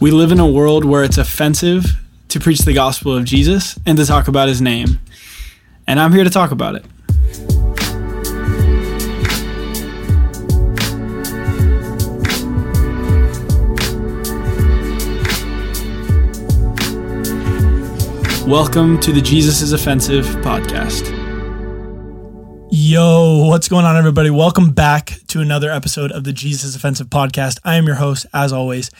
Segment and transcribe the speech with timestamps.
[0.00, 1.84] We live in a world where it's offensive
[2.28, 4.98] to preach the gospel of Jesus and to talk about his name.
[5.86, 6.86] And I'm here to talk about it.
[18.48, 21.14] Welcome to the Jesus is Offensive podcast.
[22.70, 24.30] Yo, what's going on, everybody?
[24.30, 27.58] Welcome back to another episode of the Jesus Offensive podcast.
[27.64, 28.90] I am your host, as always,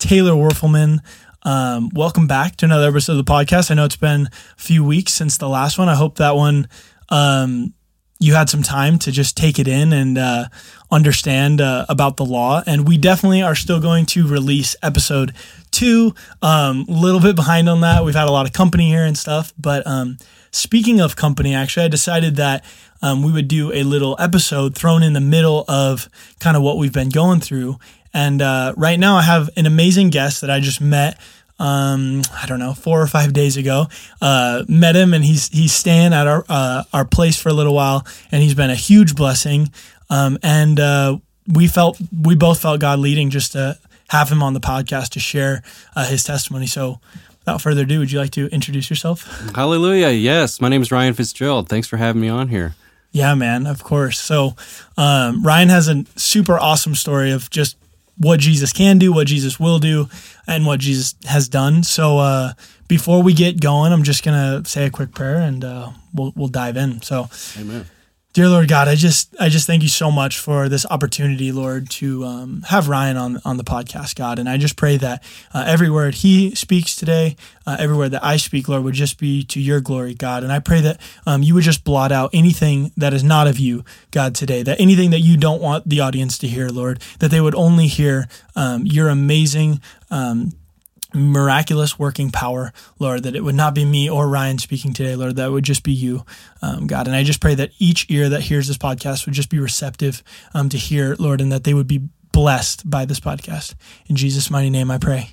[0.00, 0.98] Taylor Werfelman.
[1.42, 3.70] Um, welcome back to another episode of the podcast.
[3.70, 5.88] I know it's been a few weeks since the last one.
[5.88, 6.68] I hope that one
[7.10, 7.74] um,
[8.18, 10.46] you had some time to just take it in and uh,
[10.90, 12.62] understand uh, about the law.
[12.66, 15.32] And we definitely are still going to release episode
[15.70, 16.14] two.
[16.42, 18.04] A um, little bit behind on that.
[18.04, 19.52] We've had a lot of company here and stuff.
[19.58, 20.18] But um,
[20.50, 22.64] speaking of company, actually, I decided that
[23.02, 26.08] um, we would do a little episode thrown in the middle of
[26.40, 27.78] kind of what we've been going through.
[28.12, 31.18] And uh, right now, I have an amazing guest that I just met.
[31.58, 33.86] Um, I don't know, four or five days ago.
[34.20, 37.74] Uh, met him, and he's he's staying at our uh, our place for a little
[37.74, 39.70] while, and he's been a huge blessing.
[40.08, 44.54] Um, and uh, we felt we both felt God leading just to have him on
[44.54, 45.62] the podcast to share
[45.94, 46.66] uh, his testimony.
[46.66, 46.98] So,
[47.40, 49.22] without further ado, would you like to introduce yourself?
[49.54, 50.08] Hallelujah.
[50.08, 50.60] Yes.
[50.60, 51.68] My name is Ryan Fitzgerald.
[51.68, 52.74] Thanks for having me on here.
[53.12, 54.18] Yeah, man, of course.
[54.20, 54.54] So,
[54.96, 57.76] um, Ryan has a super awesome story of just
[58.20, 60.08] what Jesus can do, what Jesus will do,
[60.46, 61.82] and what Jesus has done.
[61.82, 62.52] So, uh,
[62.86, 66.48] before we get going, I'm just gonna say a quick prayer and uh, we'll we'll
[66.48, 67.02] dive in.
[67.02, 67.28] So,
[67.58, 67.86] Amen.
[68.32, 71.90] Dear Lord God, I just I just thank you so much for this opportunity, Lord,
[71.90, 75.64] to um, have Ryan on on the podcast, God, and I just pray that uh,
[75.66, 77.34] every word he speaks today,
[77.66, 80.52] uh, every word that I speak, Lord, would just be to your glory, God, and
[80.52, 83.84] I pray that um, you would just blot out anything that is not of you,
[84.12, 87.40] God, today, that anything that you don't want the audience to hear, Lord, that they
[87.40, 90.52] would only hear um, your amazing um,
[91.14, 95.36] miraculous working power, Lord, that it would not be me or Ryan speaking today, Lord,
[95.36, 96.24] that would just be you,
[96.62, 97.06] um, God.
[97.06, 100.22] And I just pray that each ear that hears this podcast would just be receptive
[100.54, 103.74] um, to hear, Lord, and that they would be blessed by this podcast.
[104.06, 105.30] In Jesus' mighty name, I pray.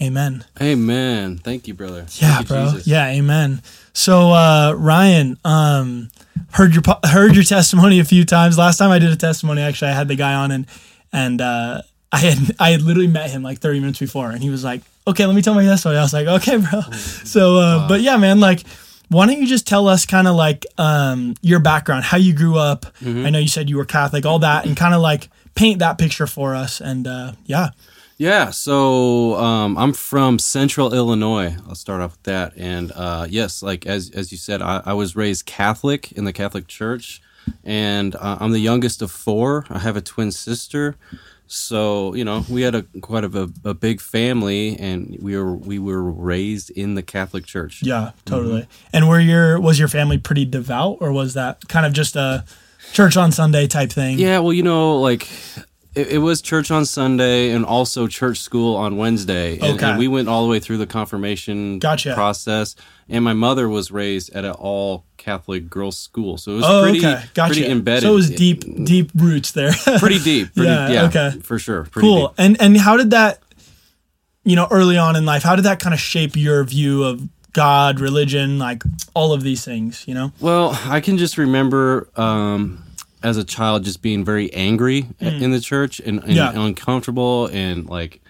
[0.00, 0.44] Amen.
[0.60, 1.38] Amen.
[1.38, 2.06] Thank you, brother.
[2.16, 2.64] Yeah, you, bro.
[2.66, 2.86] Jesus.
[2.86, 3.62] Yeah, amen.
[3.94, 6.10] So, uh, Ryan, um,
[6.52, 8.58] heard your heard your testimony a few times.
[8.58, 10.66] Last time I did a testimony, actually, I had the guy on and
[11.12, 14.50] and uh, I had I had literally met him like 30 minutes before, and he
[14.50, 15.96] was like, "Okay, let me tell my story.
[15.96, 16.82] I was like, "Okay, bro."
[17.24, 18.62] So, uh, but yeah, man, like,
[19.08, 22.58] why don't you just tell us kind of like um, your background, how you grew
[22.58, 22.86] up?
[23.26, 25.98] I know you said you were Catholic, all that, and kind of like paint that
[25.98, 26.80] picture for us.
[26.80, 27.70] And uh, yeah,
[28.18, 28.50] Yeah.
[28.50, 31.56] So um, I'm from Central Illinois.
[31.68, 32.52] I'll start off with that.
[32.56, 36.32] And uh, yes, like as as you said, I, I was raised Catholic in the
[36.32, 37.20] Catholic Church,
[37.64, 39.66] and uh, I'm the youngest of four.
[39.70, 40.96] I have a twin sister.
[41.46, 45.54] So you know, we had a quite of a, a big family, and we were
[45.54, 47.82] we were raised in the Catholic Church.
[47.82, 48.18] yeah, mm-hmm.
[48.24, 48.68] totally.
[48.92, 52.44] And were your was your family pretty devout, or was that kind of just a
[52.92, 54.18] church on Sunday type thing?
[54.18, 55.28] Yeah, well, you know, like
[55.96, 59.54] it, it was church on Sunday and also church school on Wednesday.
[59.54, 59.86] And, Okay.
[59.90, 62.14] and we went all the way through the confirmation Gotcha.
[62.14, 62.76] process.
[63.08, 66.82] And my mother was raised at an all Catholic girls' school, so it was Oh,
[66.82, 67.54] pretty, okay, gotcha.
[67.54, 68.02] pretty embedded.
[68.02, 69.72] So it was deep, deep roots there.
[69.98, 70.54] pretty deep.
[70.54, 71.30] Pretty, Yeah, yeah, okay.
[71.40, 71.84] for sure.
[71.84, 72.28] Pretty cool.
[72.28, 72.34] deep.
[72.38, 73.40] And and how did that,
[74.44, 77.28] you know, early on in life, how did that kind of shape your view of
[77.52, 78.82] God, religion, like
[79.14, 80.04] all of these things?
[80.06, 80.32] You know.
[80.40, 82.82] Well, I can just remember um,
[83.26, 86.36] as a child just being very angry in the church and, and Mm.
[86.36, 86.52] Yeah.
[86.66, 88.20] uncomfortable and like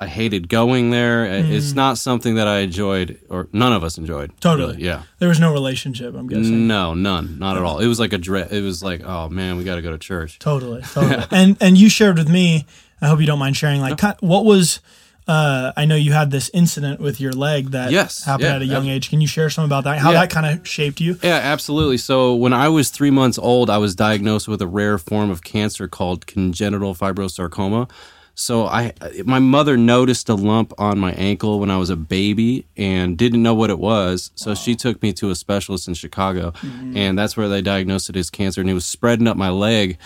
[0.00, 1.24] I hated going there.
[1.24, 4.30] It's not something that I enjoyed or none of us enjoyed.
[4.32, 4.40] Mm.
[4.40, 4.72] Totally.
[4.74, 4.84] really.
[4.84, 5.02] Yeah.
[5.18, 6.14] There was no relationship.
[6.14, 6.68] I'm guessing.
[6.68, 7.78] No, none, not at all.
[7.80, 8.52] It was like a dread.
[8.52, 10.38] It was like, oh man, we got to go to church.
[10.38, 10.82] Totally.
[10.94, 11.24] Totally.
[11.32, 12.66] and and you shared with me.
[13.00, 13.80] I hope you don't mind sharing.
[13.80, 14.80] Like, kind what was?
[15.28, 18.62] Uh, I know you had this incident with your leg that Yes, happened yeah, at
[18.62, 19.10] a young ab- age.
[19.10, 19.98] Can you share some about that?
[19.98, 20.20] How Yeah.
[20.20, 21.18] that kind of shaped you?
[21.22, 21.98] Yeah, absolutely.
[21.98, 25.44] So when I was three months old, I was diagnosed with a rare form of
[25.44, 27.90] cancer called congenital fibrosarcoma.
[28.34, 28.92] So I,
[29.24, 33.42] my mother noticed a lump on my ankle when I was a baby and didn't
[33.42, 34.30] know what it was.
[34.36, 36.52] So she took me to a specialist in Chicago,
[36.94, 39.98] and that's where they diagnosed it as cancer, and it was spreading up my leg.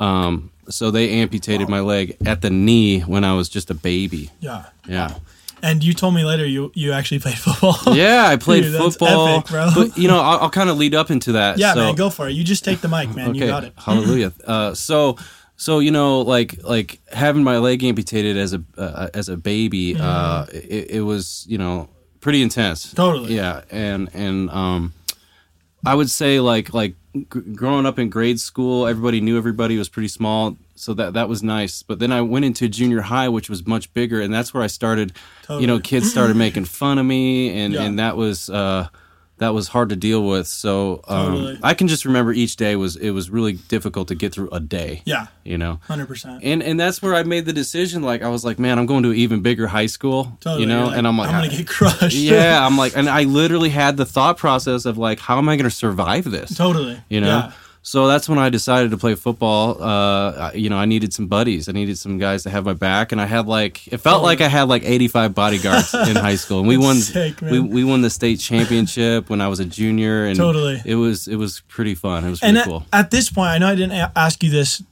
[0.00, 4.30] Um, so they amputated my leg at the knee when I was just a baby.
[4.40, 4.66] Yeah.
[4.88, 5.14] Yeah.
[5.62, 7.76] And you told me later you you actually played football.
[7.94, 9.70] Yeah, I played Dude, football, epic, bro.
[9.74, 11.58] but you know, I'll, I'll kind of lead up into that.
[11.58, 12.32] Yeah, so, man, go for it.
[12.32, 13.34] You just take the mic, man.
[13.34, 13.74] You got it.
[13.76, 14.32] Hallelujah.
[14.46, 15.18] Uh, so,
[15.56, 19.96] so you know, like like having my leg amputated as a uh, as a baby,
[20.00, 22.90] uh, it, it was you know pretty intense.
[22.94, 23.34] Totally.
[23.34, 24.94] Yeah, and and um,
[25.84, 27.24] I would say like like g-
[27.54, 31.42] growing up in grade school, everybody knew everybody was pretty small, so that that was
[31.42, 31.82] nice.
[31.82, 34.68] But then I went into junior high, which was much bigger, and that's where I
[34.68, 35.12] started.
[35.48, 37.82] You know, kids started making fun of me, and Yeah.
[37.82, 38.48] and that was.
[38.50, 38.88] uh
[39.40, 40.46] that was hard to deal with.
[40.46, 41.58] So um, Totally.
[41.62, 44.60] I can just remember each day was it was really difficult to get through a
[44.60, 45.02] day.
[45.04, 46.44] Yeah, You know, hundred percent.
[46.44, 48.02] and and that's where I made the decision.
[48.02, 50.36] Like I was like, man, I'm going to an even bigger high school.
[50.40, 50.62] Totally.
[50.62, 52.14] You know, like, and I'm like, I'm gonna get crushed.
[52.16, 55.56] yeah, I'm like, and I literally had the thought process of like, how am I
[55.56, 56.54] going to survive this?
[56.56, 57.00] totally.
[57.08, 57.26] You know.
[57.26, 57.52] Yeah.
[57.82, 59.82] So that's when I decided to play football.
[59.82, 61.66] Uh, you know, I needed some buddies.
[61.68, 64.42] I needed some guys to have my back, and I had like it felt like
[64.42, 66.96] I had like 85 bodyguards in high school, and we won.
[66.96, 70.82] sick, we we won the state championship when I was a junior, and Totally.
[70.84, 72.24] it was it was pretty fun.
[72.24, 72.84] It was pretty at, cool.
[72.92, 74.82] at this point, I know I didn't a- ask you this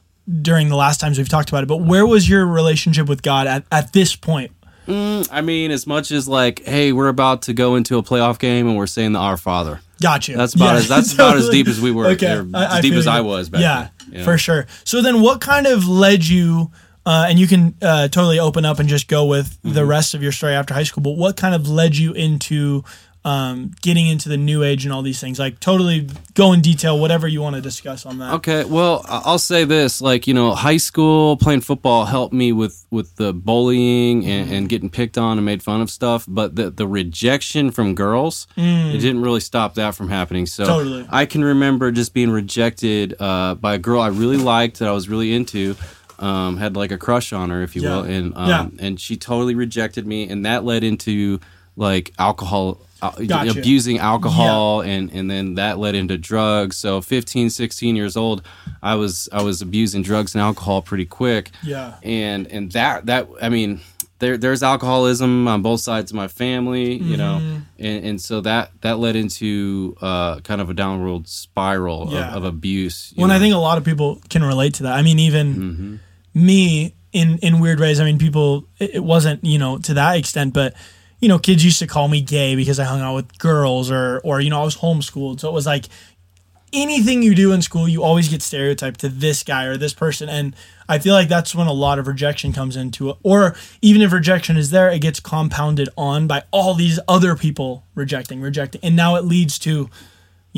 [0.43, 3.46] during the last times we've talked about it, but where was your relationship with God
[3.46, 4.52] at, at this point?
[4.91, 8.67] I mean, as much as like, hey, we're about to go into a playoff game,
[8.67, 9.81] and we're saying the Our Father.
[10.00, 10.36] Got you.
[10.36, 13.10] That's about as- that's about as deep as we were, Okay, as deep as you.
[13.10, 14.66] I was back yeah, then, you for sure.
[14.84, 16.70] So then, what kind of led you?
[17.06, 19.88] Uh, and you can uh, totally open up and just go with the Mm-hmm.
[19.88, 21.02] rest of your story after high school.
[21.02, 22.84] But what kind of led you into
[23.25, 25.38] um, getting into the new age and all these things?
[25.38, 28.35] Like, totally go in detail, whatever you want to discuss on that.
[28.35, 32.87] Okay, well, I'll say this: like you know, high school playing football helped me with
[32.91, 34.31] with the bullying Mm-hmm.
[34.31, 36.25] and, and getting picked on and made fun of stuff.
[36.29, 40.47] But the the rejection from girls, it didn't really stop that from happening.
[40.47, 40.67] So Mm.
[40.67, 41.06] Totally.
[41.11, 44.93] I can remember just being rejected uh, by a girl I really liked that I
[44.93, 45.76] was really into.
[46.20, 47.97] Um, had like a crush on her, if you Yeah.
[47.97, 48.67] will, and um, Yeah.
[48.81, 51.38] and she totally rejected me, and that led into
[51.76, 52.81] like alcohol.
[53.00, 53.58] Uh, Gotcha.
[53.60, 58.42] abusing alcohol and and then that led into drugs so 15 16 years old
[58.82, 61.94] i was i was abusing drugs and alcohol pretty quick Yeah.
[62.02, 63.80] and and that that i mean
[64.18, 67.58] there there's alcoholism on both sides of my family you know Mm-hmm.
[67.86, 72.30] and and so that that led into uh kind of a downward spiral Yeah.
[72.30, 74.94] of, of abuse When I think a lot of people can relate to that.
[74.98, 75.96] I mean, even Mm-hmm.
[76.34, 78.00] me in in weird ways.
[78.00, 78.64] I mean, people.
[78.78, 80.74] It wasn't you know to that extent, but
[81.20, 84.20] you know, kids used to call me gay because I hung out with girls, or
[84.25, 85.87] or you know, I was homeschooled, so it was like
[86.73, 90.29] anything you do in school, you always get stereotyped to this guy or this person,
[90.29, 90.55] and
[90.88, 93.17] I feel like that's when a lot of rejection comes into it.
[93.23, 97.85] Or even if rejection is there, it gets compounded on by all these other people
[97.94, 99.88] rejecting, rejecting, and now it leads to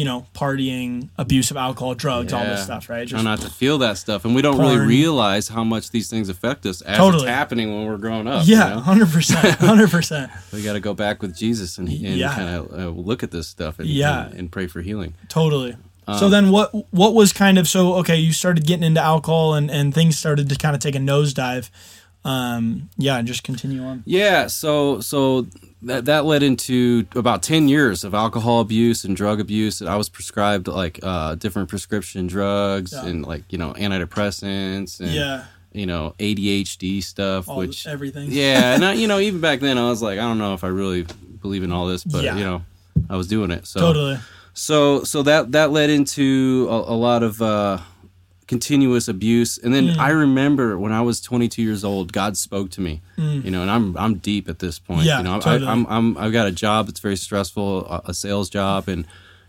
[0.00, 3.06] you know, partying, abuse of alcohol, drugs, all this stuff, right?
[3.06, 6.30] Try not to feel that stuff, and we don't really realize how much these things
[6.30, 7.24] affect us as Totally.
[7.24, 8.46] it's happening when we're growing up.
[8.46, 8.80] you yeah, know?
[8.80, 12.34] hundred percent, hundred percent, we got to go back with Jesus and, and Yeah.
[12.34, 14.26] kind of uh, look at this stuff and, Yeah.
[14.28, 15.12] and, and pray for healing.
[15.28, 15.76] totally.
[16.18, 18.16] So then, what what was kind of so okay?
[18.16, 21.70] You started getting into alcohol, and and things started to kind of take a nosedive.
[22.24, 24.02] Um, yeah, and just continue on.
[24.06, 25.46] Yeah, so so
[25.82, 29.80] that that led into about ten years of alcohol abuse and drug abuse.
[29.80, 33.06] And I was prescribed like uh, different prescription drugs Yeah.
[33.06, 38.28] and like you know antidepressants and Yeah, you know ADHD stuff, all which everything.
[38.30, 40.64] yeah, and I, you know even back then I was like I don't know if
[40.64, 41.06] I really
[41.40, 42.36] believe in all this, but Yeah.
[42.36, 42.62] you know
[43.08, 43.66] I was doing it.
[43.66, 44.18] So totally.
[44.52, 47.78] so so that that led into a, a lot of uh,
[48.54, 49.98] continuous abuse, and then Mm.
[49.98, 53.00] I remember when I was 22 years old, God spoke to me.
[53.16, 55.02] You know, and I'm I'm deep at this point.
[55.02, 55.06] Mm.
[55.06, 55.66] Yeah, you know, totally.
[55.68, 59.06] I, I'm I'm I've got a job that's very stressful, a, a sales job, and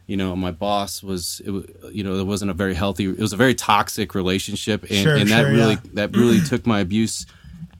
[0.07, 1.51] you know, my boss was, it,
[1.97, 3.05] you know, it wasn't a very healthy.
[3.05, 5.91] It was a very toxic relationship, and, Sure, and that really yeah.
[5.99, 7.25] that really took my abuse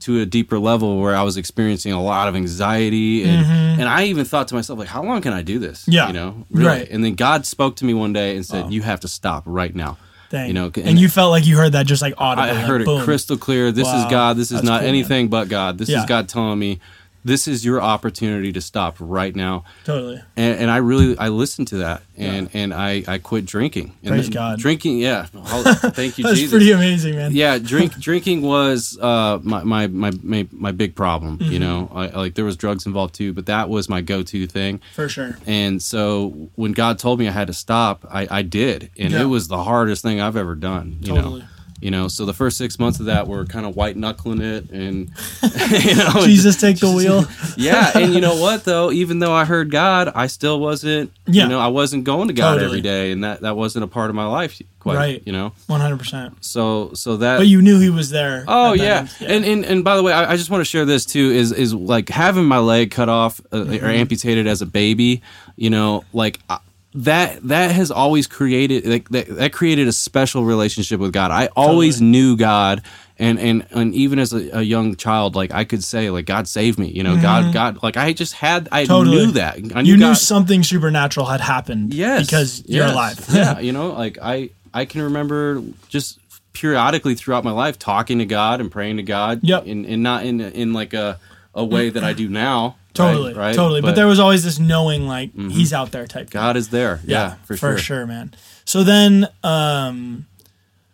[0.06, 3.46] to a deeper level where I was experiencing a lot of anxiety and
[3.80, 5.92] and I even thought to myself like how long can I do this Mm-hmm.
[5.98, 6.08] Yeah.
[6.08, 6.88] you know really Right.
[6.94, 8.70] and then God spoke to me one day and said Wow.
[8.76, 9.98] you have to stop right now
[10.32, 10.48] Dang.
[10.48, 12.50] you know and, you felt like you heard that just like audibly.
[12.50, 13.04] I like, heard it boom.
[13.04, 14.06] crystal clear this Wow.
[14.06, 14.96] is God this is That's not cool, man.
[14.96, 16.00] anything but God this Yeah.
[16.00, 16.80] is God telling me
[17.24, 20.22] this is your opportunity to stop right now Totally.
[20.36, 24.10] and, and I really I listened to that and and I I quit drinking and
[24.12, 24.60] Praise God.
[24.60, 27.32] drinking yeah I'll- thank you That's Jesus pretty amazing, man.
[27.34, 31.52] yeah drink drinking was uh my my my my, my big problem Mm-hmm.
[31.52, 34.82] you know I, like there was drugs involved too but that was my go-to thing
[34.96, 35.38] For sure.
[35.46, 39.22] and so when god told me i had to stop i i did and Yeah.
[39.22, 41.40] it was the hardest thing i've ever done you Totally.
[41.42, 41.46] know
[41.82, 44.70] you know so the first six months of that were kind of white knuckling it
[44.70, 45.10] and
[45.84, 47.26] you know Jesus, take the wheel.
[47.58, 51.44] yeah and you know what though even though i heard god i still wasn't Yeah.
[51.44, 52.66] you know i wasn't going to god Totally.
[52.66, 55.24] every day and that that wasn't a part of my life quite Right.
[55.26, 56.44] you know One hundred percent.
[56.44, 58.46] so so that But you knew he was there.
[58.48, 59.28] Oh that yeah.
[59.28, 61.30] and and and by the way, I, I just want to share this too.
[61.32, 63.86] Is is like having my leg cut off uh, Mm-hmm.
[63.86, 65.22] or amputated as a baby.
[65.56, 66.58] You know, like uh,
[66.94, 71.32] that that has always created like that, that created a special relationship with God.
[71.32, 72.82] I always knew God.
[73.18, 76.48] and and and even as a, a young child, like I could say, like God
[76.48, 76.88] saved me.
[76.90, 78.88] You know, God, God, like I just had, I Mm-hmm.
[78.92, 79.18] Totally.
[79.26, 79.58] knew that.
[79.76, 81.94] I You knew God, something supernatural had happened.
[81.94, 82.94] Yes, because you're yes.
[82.94, 83.26] alive.
[83.32, 86.20] yeah, you know, like I I can remember just
[86.54, 89.40] periodically throughout my life talking to God and praying to God.
[89.44, 89.66] Yep.
[89.68, 91.20] and, and not in in like a
[91.56, 92.76] a way that I do now.
[92.94, 93.56] Totally, right?
[93.56, 93.82] totally.
[93.82, 96.30] But, there was always this knowing, like he's out there type.
[96.30, 96.40] thing.
[96.42, 97.00] God is there.
[97.06, 98.06] Yeah, for, sure.
[98.06, 98.34] man.
[98.66, 100.26] So then, um,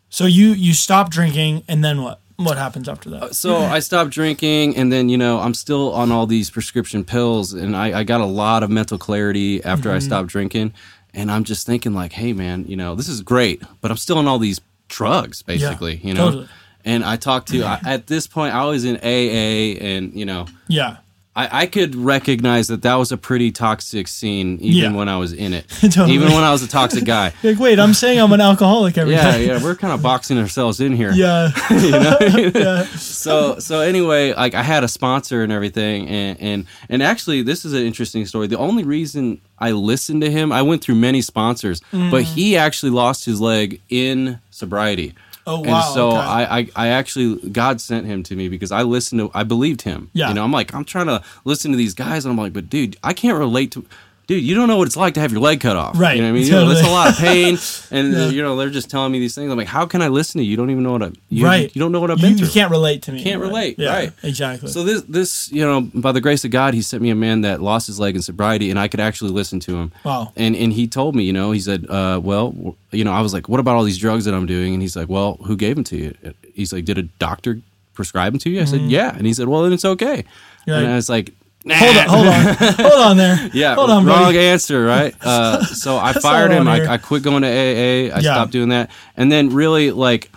[0.10, 2.22] so you you stop drinking, and then what?
[2.38, 3.34] What happens after that?
[3.36, 7.54] So I stopped drinking, and then you know I'm still on all these prescription pills,
[7.54, 9.96] and I, I got a lot of mental clarity after Mm-hmm.
[9.96, 10.74] I stopped drinking,
[11.16, 14.20] and I'm just thinking like, hey man, you know this is great, but I'm still
[14.20, 16.26] on all these drugs, basically, you know.
[16.26, 16.50] totally.
[16.86, 20.46] And I talked to I, at this point I was in AA, and you know
[20.68, 20.98] yeah,
[21.38, 24.98] I, I could recognize that that was a pretty toxic scene even Yeah.
[24.98, 26.14] when I was in it, Totally.
[26.14, 27.32] even when I was a toxic guy.
[27.44, 29.48] Like wait, I'm saying I'm an alcoholic every Yeah, day.
[29.48, 31.12] yeah, we're kind of boxing ourselves in here.
[31.14, 32.18] yeah, you know?
[32.56, 32.84] yeah.
[32.98, 37.64] so so anyway, like I had a sponsor and everything, and and and actually, this
[37.66, 38.48] is an interesting story.
[38.48, 42.10] The only reason I listened to him, I went through many sponsors, Mm.
[42.12, 45.14] but he actually lost his leg in sobriety.
[45.48, 46.18] Oh And so okay.
[46.18, 49.84] I, I, I actually God sent him to me because I listened to I believed
[49.84, 50.10] him.
[50.14, 50.28] Yeah.
[50.28, 52.70] You know, I'm like, I'm trying to listen to these guys and I'm like, but
[52.70, 53.86] dude, I can't relate to
[54.28, 55.98] dude, you don't know what it's like to have your leg cut off.
[55.98, 56.46] Right, You know what I mean?
[56.48, 57.58] You know, that's a lot of pain.
[57.92, 58.28] And Yeah.
[58.30, 59.50] you know, they're just telling me these things.
[59.50, 60.52] I'm like, how can I listen to you?
[60.52, 61.74] You don't even know what I you, Right.
[61.74, 62.54] you don't know what I've you, been you through.
[62.62, 63.24] can't relate to me.
[63.24, 64.12] Can't relate, Yeah, right.
[64.24, 64.70] Exactly.
[64.70, 67.42] So this this you know by the grace of God he sent me a man
[67.42, 69.92] that lost his leg in sobriety and I could actually listen to him.
[70.04, 70.34] Wow.
[70.36, 73.34] And and he told me you know he said uh, well you know I was
[73.34, 75.76] like what about all these drugs that I'm doing and he's like well who gave
[75.76, 76.14] them to you?
[76.54, 77.62] He's like did a doctor
[77.94, 78.62] prescribe them to you?
[78.62, 80.26] I said yeah and he said well then it's okay.
[80.66, 81.32] You're and I was like
[81.68, 81.76] nah.
[81.76, 82.56] hold on, hold on,
[82.92, 83.50] hold on there.
[83.54, 84.40] Yeah, hold on, wrong buddy.
[84.40, 85.14] answer, right?
[85.24, 86.68] Uh, so I fired him.
[86.68, 86.94] I.
[86.94, 88.16] I quit going to AA.
[88.16, 88.22] I Yeah.
[88.22, 90.32] stopped doing that, and then really like.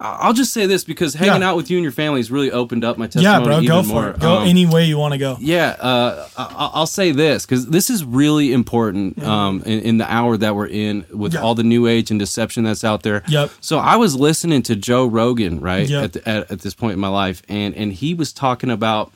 [0.00, 1.48] I'll just say this because hanging Yeah.
[1.48, 3.38] out with you and your family has really opened up my testimony.
[3.38, 4.08] Yeah, bro, even go for more.
[4.10, 4.18] it.
[4.18, 5.38] Go Um, any way you want to go.
[5.40, 10.12] yeah, uh, I- I'll say this because this is really important um, in, in the
[10.12, 11.40] hour that we're in with Yeah.
[11.42, 13.22] all the new age and deception that's out there.
[13.28, 13.50] Yep.
[13.60, 16.04] So I was listening to Joe Rogan right Yep.
[16.04, 19.10] at, the, at at this point in my life, and and he was talking about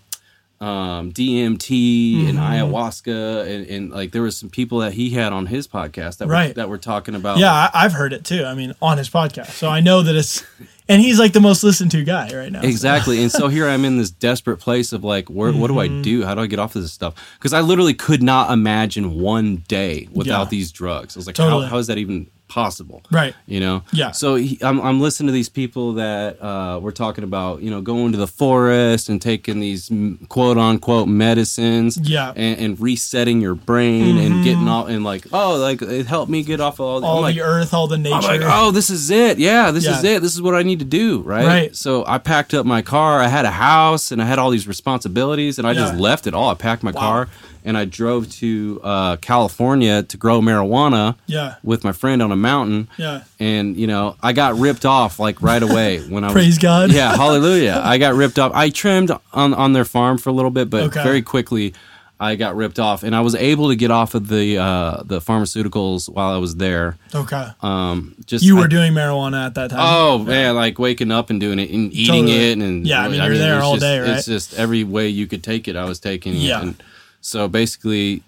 [0.60, 2.38] um, DMT and Mm-hmm.
[2.74, 6.28] ayahuasca, and, and like there was some people that he had on his podcast that
[6.28, 8.44] were, that were talking about Yeah, I, I've heard it too.
[8.44, 10.44] I mean, on his podcast, so I know that it's,
[10.88, 12.62] and he's like the most listened to guy right now.
[12.62, 13.22] so- Exactly.
[13.22, 16.02] And so here I'm in this desperate place of like, where, what do I Mm-hmm.
[16.02, 16.24] do?
[16.24, 17.14] How do I get off of this stuff?
[17.38, 20.48] Because I literally could not imagine one day without Yeah.
[20.50, 21.16] these drugs.
[21.16, 21.64] I was like, Totally.
[21.64, 23.02] how, how is that even possible?
[23.10, 23.34] Right.
[23.46, 23.84] You know?
[23.92, 24.10] Yeah.
[24.10, 27.80] So he, I'm, I'm listening to these people that uh, were talking about, you know,
[27.80, 29.90] going to the forest and taking these
[30.28, 31.98] quote unquote medicines.
[32.02, 32.28] Yeah.
[32.28, 32.40] Mm-hmm.
[32.40, 36.42] And, and resetting your brain and getting all, and like, oh, like it helped me
[36.42, 38.16] get off of all, All like, the earth, all the nature.
[38.16, 39.38] I'm like, oh, this is it.
[39.38, 40.22] Yeah, this is it.
[40.22, 41.20] This is what I need to do.
[41.20, 41.46] Right.
[41.46, 41.76] Right.
[41.76, 43.20] So I packed up my car.
[43.20, 46.34] I had a house and I had all these responsibilities, and I just left it
[46.34, 46.50] all.
[46.50, 47.28] I packed my car
[47.64, 52.36] and I drove to uh, California to grow marijuana yeah, with my friend on a
[52.36, 52.88] mountain.
[52.96, 53.22] yeah.
[53.38, 56.34] And you know, I got ripped off like right away when I was.
[56.34, 56.92] Praise God.
[56.92, 57.80] Yeah, hallelujah.
[57.84, 58.52] I got ripped off.
[58.54, 61.02] I trimmed on on their farm for a little bit, but Okay.
[61.02, 61.74] very quickly
[62.20, 65.20] I got ripped off, and I was able to get off of the uh, the
[65.20, 66.96] pharmaceuticals while I was there.
[67.14, 67.46] Okay.
[67.62, 69.78] Um, just You I- were doing marijuana at that time.
[69.80, 72.50] Oh man, like waking up and doing it and eating Totally.
[72.50, 74.10] it and Yeah, I mean, you're there all just- day, right?
[74.10, 76.38] It's just every way you could take it, I was taking it.
[76.38, 76.60] Yeah.
[76.62, 76.82] And
[77.20, 78.22] so basically,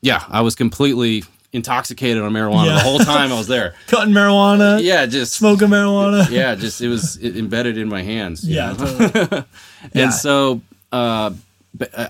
[0.00, 2.74] yeah, I was completely intoxicated on marijuana Yeah.
[2.74, 3.74] the whole time I was there.
[3.88, 4.82] Cutting marijuana.
[4.82, 6.28] Yeah, just Smoking marijuana.
[6.30, 8.46] yeah, just it was it embedded in my hands.
[8.48, 8.74] Yeah.
[8.74, 9.44] totally.
[9.94, 10.02] Yeah.
[10.04, 10.60] And so
[10.92, 11.32] uh,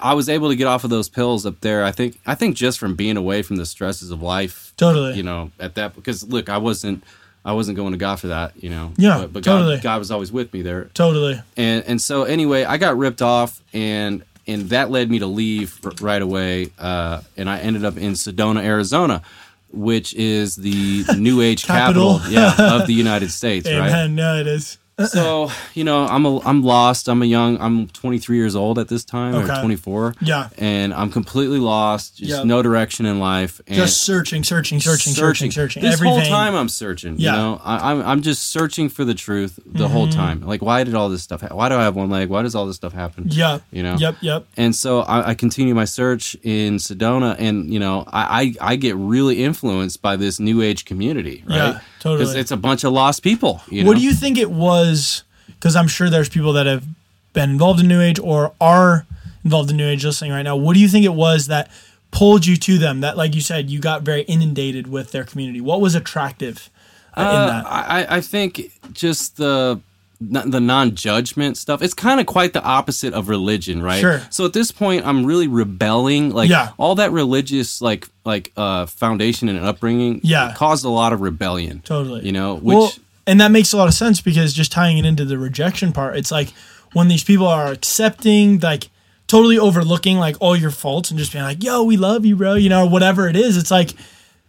[0.03, 1.85] I was able to get off of those pills up there.
[1.85, 4.73] I think I think just from being away from the stresses of life.
[4.77, 5.15] Totally.
[5.15, 7.03] You know, at that because look, I wasn't
[7.45, 8.63] I wasn't going to God for that.
[8.63, 8.93] You know.
[8.99, 9.77] Yeah, But, but totally.
[9.77, 10.85] God, God was always with me there.
[10.95, 11.41] Totally.
[11.57, 14.23] And and so anyway, I got ripped off and.
[14.47, 18.63] And that led me to leave right away, uh, and I ended up in Sedona,
[18.65, 19.23] Arizona,
[19.71, 22.19] which is the New Age Capital.
[22.19, 23.77] capital, yeah, of the United States, right?
[23.89, 24.15] Amen.
[24.17, 24.79] No, it is.
[25.09, 28.89] so you know i'm a, i'm lost i'm a young i'm 23 years old at
[28.89, 29.53] this time Okay.
[29.53, 30.49] or 24 Yeah.
[30.59, 32.45] and i'm completely lost just Yep.
[32.45, 35.83] no direction in life and Just searching, searching, searching, searching, searching.
[35.83, 37.31] this Every whole time i'm searching Yeah.
[37.33, 37.37] Mm-hmm.
[37.41, 40.85] you know I, i'm i'm just searching for the truth the whole time like why
[40.85, 42.77] did all this stuff ha- why do i have one leg why does all this
[42.77, 43.61] stuff happen Yeah.
[43.71, 44.17] you know Yep.
[44.21, 44.47] Yep.
[44.57, 48.77] and so I, I continue my search in Sedona, and you know, I, I, I
[48.77, 51.57] get really influenced by this new age community, right?
[51.57, 52.25] Yeah, totally.
[52.25, 53.63] Because it's a bunch of lost people.
[53.69, 55.23] You What do you think it was?
[55.47, 56.85] Because I'm sure there's people that have
[57.33, 59.07] been involved in New Age or are
[59.45, 60.57] involved in New Age listening right now.
[60.57, 61.71] What do you think it was that
[62.11, 63.01] pulled you to them?
[63.01, 65.61] That, like you said, you got very inundated with their community.
[65.61, 66.69] What was attractive
[67.17, 67.67] uh, in that?
[67.67, 69.81] I, I think just the
[70.29, 71.83] the non-judgment stuff.
[71.83, 74.01] It's kind of quite the opposite of religion, right?
[74.01, 74.21] Sure.
[74.31, 76.31] So at this point, I'm really rebelling.
[76.31, 76.71] Like Yeah.
[76.79, 80.53] all that religious like like uh, foundation and upbringing, Yeah.
[80.57, 81.83] caused a lot of rebellion.
[81.85, 82.25] Totally.
[82.25, 82.93] You know, which well,
[83.27, 86.17] and that makes a lot of sense because just tying it into the rejection part,
[86.17, 86.53] it's like
[86.93, 88.91] when these people are accepting, like
[89.29, 92.55] totally overlooking like all your faults and just being like, "Yo, we love you, bro,"
[92.55, 93.57] you know, or whatever it is.
[93.57, 93.95] It's like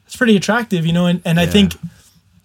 [0.05, 1.05] it's pretty attractive, you know.
[1.05, 1.75] And and I think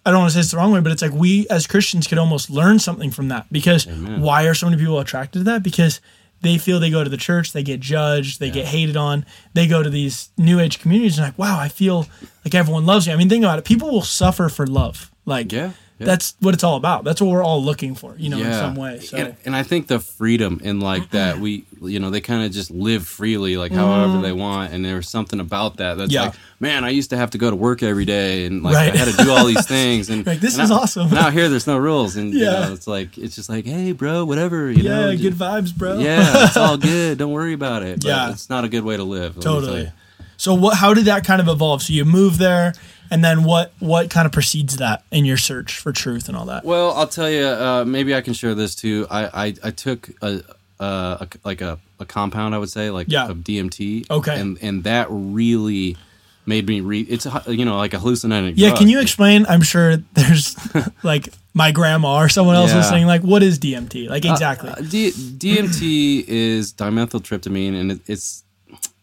[0.05, 2.07] I don't want to say it's the wrong way, but it's like we as Christians
[2.07, 5.61] could almost learn something from that because why are so many people attracted to that?
[5.63, 5.99] Because
[6.41, 9.25] they feel they go to the church, they get judged, they get hated on.
[9.53, 12.07] They go to these new age communities and like, wow, I feel
[12.45, 13.13] like everyone loves me.
[13.13, 13.65] I mean, think about it.
[13.65, 15.11] People will suffer for love.
[15.25, 16.05] Like, Yeah, yeah.
[16.05, 17.03] that's what it's all about.
[17.03, 18.99] That's what we're all looking for, you know, in some way.
[19.01, 22.43] So, And, and I think the freedom in like that we you know they kind
[22.45, 26.13] of just live freely like however they want and there's something about that that's Mm.
[26.13, 26.21] Yeah.
[26.23, 28.93] like man I used to have to go to work every day and like Right.
[28.93, 31.09] I had to do all these things and Like, this and is I- awesome.
[31.11, 32.51] Now here there's no rules and you Yeah.
[32.67, 35.73] know, it's like it's just like hey bro whatever you yeah, know good just- vibes,
[35.75, 35.99] bro.
[35.99, 38.31] yeah it's all good don't worry about it But Yeah.
[38.31, 39.91] it's not a good way to live let me tell totally.
[40.35, 40.77] So, what?
[40.77, 41.81] How did that kind of evolve?
[41.81, 42.71] So, you move there,
[43.11, 43.73] and then what?
[43.79, 46.63] What kind of precedes that in your search for truth and all that?
[46.63, 47.45] Well, I'll tell you.
[47.45, 49.07] Uh, maybe I can share this too.
[49.09, 50.41] I I, I took a,
[50.79, 52.55] a, a like a, a compound.
[52.55, 53.27] I would say like Yeah.
[53.27, 54.09] of DMT.
[54.09, 54.39] Okay.
[54.39, 55.97] and and that really
[56.45, 57.07] made me read.
[57.09, 58.53] It's you know like a hallucinogenic.
[58.55, 58.79] Yeah, drug.
[58.79, 59.45] can you explain?
[59.47, 60.55] I'm sure there's
[61.03, 62.77] like my grandma or someone else Yeah.
[62.77, 63.05] listening.
[63.07, 64.07] Like, what is DMT?
[64.09, 64.69] Like, exactly.
[64.69, 68.43] Uh, D- DMT is dimethyltryptamine, and it, it's.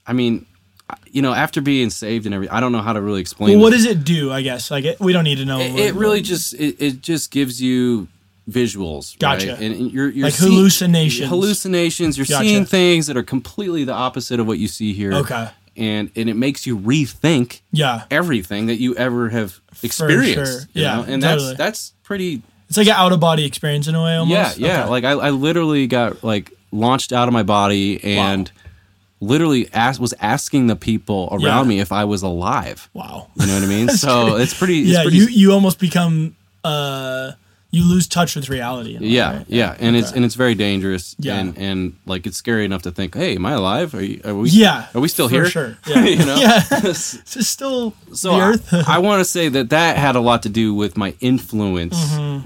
[0.07, 0.47] I mean,
[1.11, 3.55] you know, after being saved and everything, I don't know how to really explain.
[3.59, 3.85] well, what this.
[3.85, 4.33] does it do?
[4.33, 5.61] I guess like it, we don't need to know.
[5.61, 8.09] It, it really just it, it just gives you
[8.49, 9.53] visuals, Gotcha.
[9.53, 9.61] right?
[9.61, 11.29] And, you're, you're Like seeing- hallucinations.
[11.29, 12.17] Hallucinations.
[12.17, 12.45] You're Gotcha.
[12.45, 15.13] seeing things that are completely the opposite of what you see here.
[15.15, 15.49] Okay.
[15.79, 18.05] And and it makes you rethink yeah.
[18.11, 20.53] everything that you ever have experienced.
[20.53, 20.69] sure.
[20.73, 21.03] Yeah, know?
[21.03, 21.49] And totally.
[21.49, 22.41] that's that's pretty.
[22.69, 24.15] It's like an out of body experience in a way.
[24.15, 24.57] Almost.
[24.59, 24.83] yeah.
[24.83, 24.89] Okay.
[24.91, 28.51] Like I, I literally got like launched out of my body and
[29.21, 31.69] literally asked, was asking the people around Yeah.
[31.77, 32.89] me if I was alive.
[32.93, 33.29] wow.
[33.37, 33.89] You know what I mean?
[34.05, 34.83] so it's pretty.
[34.83, 37.33] It's yeah, pretty, you you almost become uh
[37.77, 38.93] you lose touch with reality.
[38.97, 39.47] in a way, Yeah, right?
[39.49, 41.15] yeah, and it's and it's very dangerous.
[41.19, 41.39] Yeah.
[41.39, 43.95] and and like it's scary enough to think, hey, am I alive?
[43.95, 44.21] Are you?
[44.25, 44.51] Are we?
[44.51, 45.47] Yeah, are we still for here?
[45.47, 45.77] sure.
[45.87, 46.05] Yeah.
[46.05, 46.37] you know.
[46.37, 46.63] Yeah.
[47.39, 48.75] It's still So the I, earth.
[48.89, 51.97] I want to say that that had a lot to do with my influence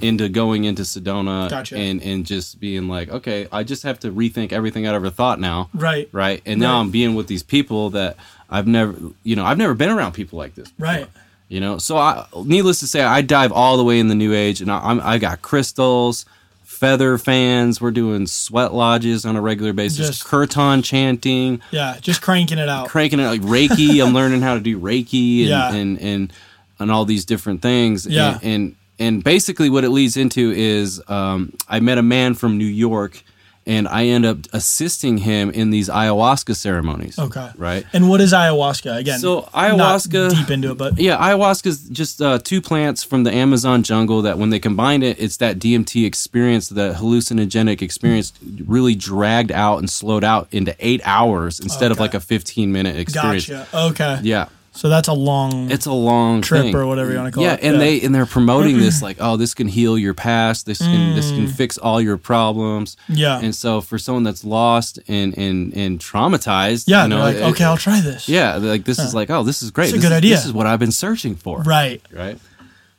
[0.01, 1.49] into going into Sedona Mm-hmm.
[1.49, 1.77] Gotcha.
[1.77, 5.39] and and just being like, okay, I just have to rethink everything I'd ever thought
[5.41, 6.09] now, right.
[6.13, 6.43] right?
[6.47, 8.17] And now I'm being with these people that
[8.49, 10.73] I've never, you know, I've never been around people like this.
[10.79, 11.07] Right.
[11.51, 14.33] You know, so I, needless to say, I dive all the way in the new
[14.33, 16.25] age, and I, I'm, I got crystals,
[16.63, 17.81] feather fans.
[17.81, 22.69] We're doing sweat lodges on a regular basis, Just- kirtan chanting, Yeah, just cranking it
[22.69, 22.89] out.
[22.89, 24.01] cranking it like Reiki.
[24.07, 25.73] I'm learning how to do Reiki and Yeah.
[25.75, 26.33] and, and
[26.79, 28.07] and all these different things.
[28.07, 28.35] Yeah.
[28.37, 32.59] And, and and basically, what it leads into is um, I met a man from
[32.59, 33.23] New York,
[33.67, 37.19] and I end up assisting him in these ayahuasca ceremonies.
[37.19, 37.51] Okay.
[37.57, 37.85] Right.
[37.93, 39.19] And what is ayahuasca again?
[39.19, 43.33] So ayahuasca- deep into it, but Yeah, ayahuasca is just uh, two plants from the
[43.33, 48.33] Amazon jungle that, when they combine it, it's that DMT experience, the hallucinogenic experience,
[48.67, 52.97] really dragged out and slowed out into eight hours instead of like a 15 minute
[52.97, 53.47] experience.
[53.49, 53.77] gotcha.
[53.89, 54.21] Okay.
[54.23, 54.49] Yeah.
[54.81, 55.71] So that's a long.
[55.71, 56.75] It's a long Trip thing.
[56.75, 57.61] or whatever you wanna call yeah, it.
[57.65, 57.79] and Yeah.
[57.81, 60.65] they and they're promoting this like, oh, this can heal your past.
[60.65, 62.97] This can this can fix all your problems.
[63.07, 63.19] Mm.
[63.19, 63.41] Yeah.
[63.41, 67.03] And so for someone that's lost and and and traumatized, yeah.
[67.03, 68.27] you know, they're like, it- okay, I'll try this.
[68.27, 69.89] yeah, like this is like, oh, this is great.
[69.89, 70.37] It's a this good is, idea.
[70.37, 71.61] This is what I've been searching for.
[71.61, 72.01] Right.
[72.11, 72.39] Right.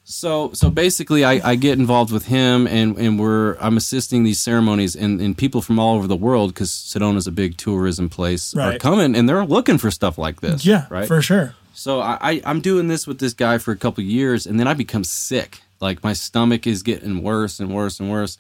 [0.04, 4.40] So so basically, I, I get involved with him, and and we're I'm assisting these
[4.40, 8.54] ceremonies, and, and people from all over the world because Sedona's a big tourism place
[8.54, 8.76] right.
[8.76, 10.64] are coming, and they're looking for stuff like this.
[10.64, 10.86] Yeah.
[10.92, 11.08] Right.
[11.08, 11.56] For sure.
[11.74, 14.68] So I, I I'm doing this with this guy for a couple years, and then
[14.68, 15.62] I become sick.
[15.80, 18.38] Like my stomach is getting worse and worse and worse.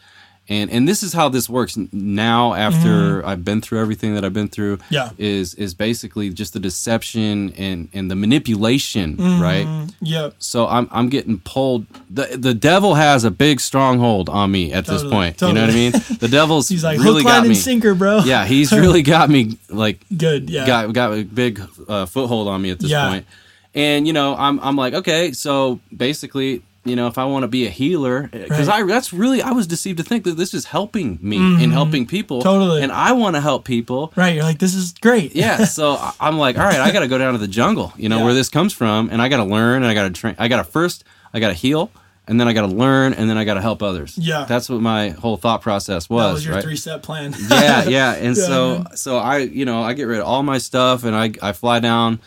[0.50, 2.54] And and this is how this works now.
[2.56, 4.80] After I've been through everything that I've been through.
[4.90, 5.12] Yeah.
[5.18, 9.42] is is basically just the deception and and the manipulation, Mm-hmm.
[9.42, 9.90] right?
[10.02, 10.36] Yep.
[10.40, 11.86] So I'm I'm getting pulled.
[12.10, 15.42] the The devil has a big stronghold on me at this Totally, point.
[15.42, 15.92] You know what I mean?
[16.20, 17.50] The devil's He's like really hook, line, got me.
[17.50, 18.20] and sinker, bro.
[18.26, 20.50] Yeah, he's really got me like Good.
[20.50, 20.66] Yeah.
[20.66, 23.10] got got a big uh, foothold on me at this Yeah.
[23.10, 23.26] point.
[23.74, 27.48] And you know, I'm I'm like, okay, so basically, you know, if I want to
[27.48, 28.84] be a healer, because Right.
[28.84, 32.08] I that's really I was deceived to think that this is helping me and helping
[32.08, 32.50] people, Mm-hmm.
[32.50, 32.82] Totally.
[32.82, 34.12] and I want to help people.
[34.16, 34.34] Right.
[34.36, 35.36] You're like, this is great.
[35.36, 38.10] Yeah, so I'm like, all right, I got to go down to the jungle, you
[38.10, 38.24] know, Yeah.
[38.26, 40.36] where this comes from, and I got to learn, and I got to train.
[40.40, 41.92] I got to first, I got to heal,
[42.28, 44.18] and then I got to learn, and then I got to help others.
[44.18, 44.46] Yeah.
[44.48, 46.28] that's what my whole thought process was.
[46.28, 46.64] that was your right?
[46.64, 47.36] three step plan.
[47.50, 48.14] yeah, yeah.
[48.16, 48.96] And Yeah, so man.
[48.98, 51.80] so I you know I get rid of all my stuff and I I fly
[51.80, 52.20] down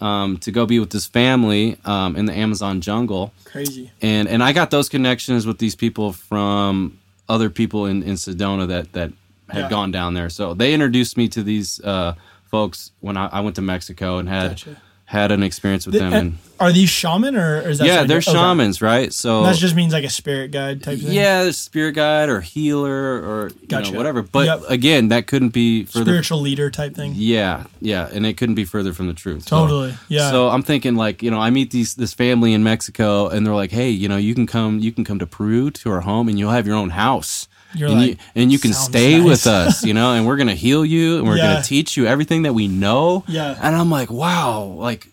[0.00, 3.90] um, to go be with this family um, in the Amazon jungle Crazy.
[4.02, 8.68] and and I got those connections with these people from other people in, in Sedona
[8.68, 9.12] that that
[9.48, 9.68] had Yeah.
[9.70, 10.28] gone down there.
[10.28, 12.14] So they introduced me to these uh,
[12.50, 14.76] folks when I, I went to Mexico and had Gotcha.
[15.06, 16.12] Had an experience with The- them.
[16.12, 18.16] uh, And are these shaman or is that yeah, they're?
[18.18, 18.32] Okay.
[18.32, 19.12] shamans, right?
[19.12, 21.12] So That just means like a spirit guide type thing.
[21.12, 22.90] yeah, spirit guide or healer
[23.22, 23.92] or you Gotcha.
[23.92, 24.22] know whatever.
[24.22, 24.62] But Yep.
[24.68, 26.04] again, that couldn't be further.
[26.06, 27.12] spiritual leader type thing.
[27.14, 29.48] Yeah, yeah, and it couldn't be further from the truth.
[29.48, 29.94] So- Totally.
[30.08, 30.30] Yeah.
[30.30, 33.54] So I'm thinking like, you know, I meet these this family in Mexico and they're
[33.54, 36.28] like, "Hey, you know, you can come you can come to Peru to our home
[36.28, 39.26] and you'll have your own house." You're and like, you and you can stay nice."
[39.28, 41.52] with us, you know, and we're going to heal you and we're Yeah.
[41.52, 43.24] going to teach you everything that we know.
[43.28, 43.56] Yeah.
[43.62, 45.06] And I'm like, "Wow, like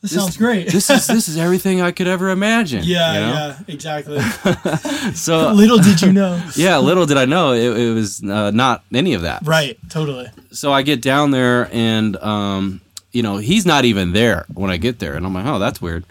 [0.00, 0.68] this sounds great.
[0.70, 3.32] this is this is everything I could ever imagine." yeah, you know?
[3.32, 4.20] yeah, exactly.
[5.14, 6.42] So Little did you know.
[6.56, 9.46] yeah, little did I know it, it was uh, not any of that.
[9.46, 9.78] Right.
[9.88, 10.28] Totally.
[10.52, 12.80] so I get down there and um,
[13.12, 15.80] you know, he's not even there when I get there and I'm like, "Oh, that's
[15.80, 16.04] weird."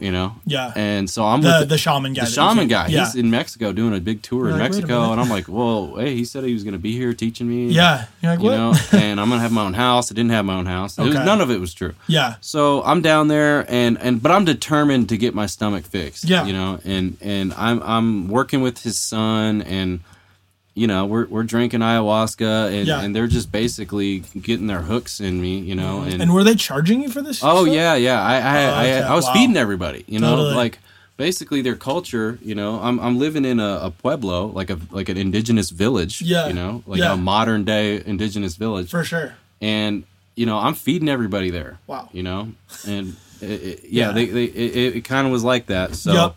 [0.00, 0.34] You know?
[0.46, 0.72] Yeah.
[0.76, 2.24] And so I'm The with the shaman guy.
[2.24, 2.86] the shaman guy.
[2.88, 3.04] Yeah.
[3.04, 5.96] He's in Mexico doing a big tour You're in like, Mexico, and I'm like, "Well,
[5.96, 8.06] hey, he said he was going to be here teaching me." yeah.
[8.22, 8.56] You're like you what?
[8.56, 10.10] know, and I'm going to have my own house.
[10.10, 10.98] I didn't have my own house.
[10.98, 11.24] It was, Okay.
[11.24, 11.94] none of it was true.
[12.06, 12.36] yeah.
[12.40, 16.24] So I'm down there, and and but I'm determined to get my stomach fixed.
[16.24, 16.46] Yeah.
[16.46, 20.00] you know, and and I'm I'm working with his son, and
[20.74, 23.00] you know we're we're drinking ayahuasca, and Yeah.
[23.02, 26.54] and they're just basically getting their hooks in me, you know, and, And were they
[26.54, 27.40] charging you for this?
[27.42, 27.74] oh stuff?
[27.74, 28.74] yeah, yeah, I I, Oh,
[29.06, 29.12] I.
[29.12, 29.32] I was Wow.
[29.34, 30.54] feeding everybody, you know, Totally.
[30.54, 30.78] like
[31.16, 32.80] basically their culture, you know.
[32.80, 36.46] I'm I'm living in a, a pueblo, like a like an indigenous village, Yeah.
[36.48, 37.12] you know, like Yeah.
[37.12, 39.34] a modern day indigenous village, For sure.
[39.60, 40.04] and
[40.36, 42.08] you know i'm feeding everybody there Wow.
[42.12, 42.52] you know
[42.86, 44.12] and it, it, yeah, Yeah.
[44.12, 46.36] they, they it, it kind of was like that so Yep.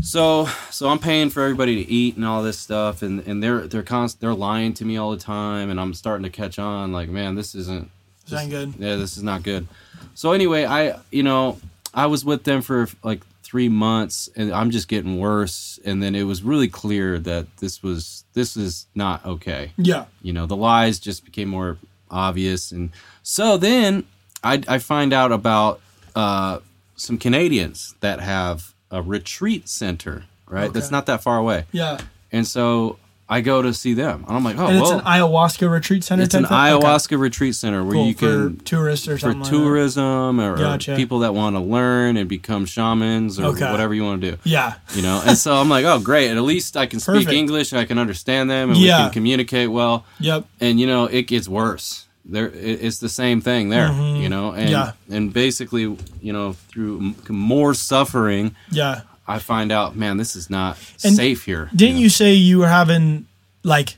[0.00, 3.66] So so i'm paying for everybody to eat and all this stuff and and they're
[3.66, 6.92] they're const- they're lying to me all the time and i'm starting to catch on
[6.92, 7.90] like man this isn't
[8.28, 8.74] This ain't good.
[8.78, 9.66] yeah this is not good
[10.14, 11.58] so anyway i you know
[11.94, 16.14] i was with them for like three months and i'm just getting worse and then
[16.14, 20.06] it was really clear that this was this is not okay Yeah.
[20.22, 21.76] you know the lies just became more
[22.10, 22.90] obvious and
[23.22, 24.04] so then
[24.42, 25.80] i, I find out about
[26.16, 26.58] uh,
[26.96, 31.98] some canadians that have a retreat center right that's not that far away Yeah.
[32.30, 35.70] and so i go to see them and i'm like oh And it's an ayahuasca
[35.70, 36.24] retreat center.
[36.24, 36.52] it's an thing?
[36.52, 36.54] Okay.
[36.70, 39.40] ayahuasca retreat center where Cool, you can for tourists or for something.
[39.42, 40.94] like tourism or, Gotcha.
[40.96, 43.70] people that want to learn and become shamans or Okay.
[43.72, 44.74] whatever you want to do Yeah.
[44.94, 47.32] you know and so i'm like oh great at least i can speak Perfect.
[47.32, 48.98] english and i can understand them and Yeah.
[48.98, 50.44] we can communicate well Yep.
[50.60, 54.68] and you know it gets worse there it's the same thing there you know and
[54.68, 54.70] Mm-hmm.
[54.70, 54.92] Yeah.
[55.16, 55.82] and basically
[56.20, 59.00] you know through more suffering Yeah.
[59.26, 62.02] i find out man this is not And safe here Didn't know?
[62.02, 63.26] you say you were having
[63.64, 63.96] like?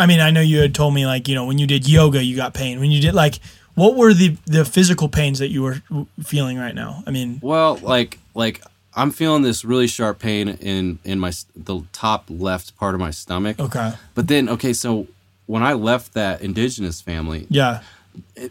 [0.00, 2.22] I mean, I know you had told me like you know when you did yoga
[2.22, 2.78] you got pain.
[2.78, 3.40] When you did like,
[3.74, 5.82] what were the the physical pains that you were
[6.22, 7.02] feeling right now?
[7.06, 8.62] I mean, well like like
[8.94, 13.10] i'm feeling this really sharp pain in in my the top left part of my
[13.10, 15.06] stomach okay, but then okay so
[15.48, 17.80] when i left that indigenous family yeah,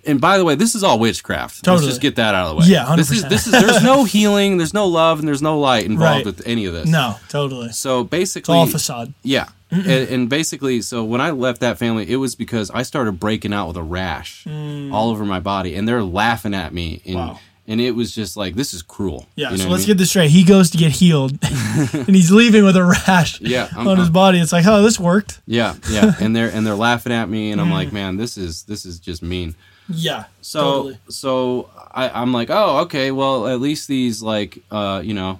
[0.05, 1.65] and by the way, this is all witchcraft.
[1.65, 1.87] Totally.
[1.87, 2.67] Let's just get that out of the way.
[2.71, 3.29] Yeah, This is 100%.
[3.29, 6.25] this is there's no healing, there's no love, and there's no light involved Right.
[6.25, 6.87] with any of this.
[6.87, 7.73] no, totally.
[7.73, 9.13] So basically, all facade.
[9.23, 13.19] yeah, and, and basically, so when I left that family, it was because I started
[13.19, 17.15] breaking out with a rash all over my body, and they're laughing at me, and
[17.15, 17.27] Mm.
[17.27, 17.39] Wow.
[17.67, 19.27] And it was just like this is cruel.
[19.35, 19.51] Yeah.
[19.51, 19.87] You know so let's I mean?
[19.87, 20.29] get this straight.
[20.31, 24.07] He goes to get healed, and he's leaving with a rash Yeah, I'm- on his
[24.07, 24.39] I'm- body.
[24.39, 25.39] It's like, oh, this worked.
[25.45, 27.73] Yeah, yeah, and they're and they're laughing at me, and I'm Mm.
[27.73, 29.55] like, man, this is this is just mean.
[29.89, 30.25] Yeah.
[30.41, 30.97] So totally.
[31.09, 35.39] so I, I'm like, oh, okay, well, at least these like uh, you know,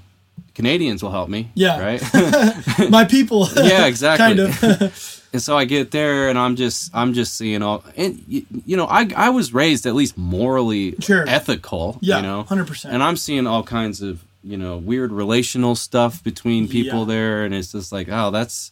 [0.55, 1.51] Canadians will help me.
[1.53, 1.79] Yeah.
[1.81, 2.89] Right.
[2.89, 3.47] my people.
[3.55, 4.25] yeah, exactly.
[4.25, 5.16] kind of.
[5.37, 8.75] And so I get there, and I'm just I'm just seeing all, and you, you
[8.75, 11.23] know, I I was raised at least morally Sure.
[11.27, 11.97] ethical.
[12.01, 12.85] Yeah, You know, 100%.
[12.91, 17.13] And I'm seeing all kinds of you know weird relational stuff between people Yeah.
[17.13, 18.71] there, and it's just like, oh, that's.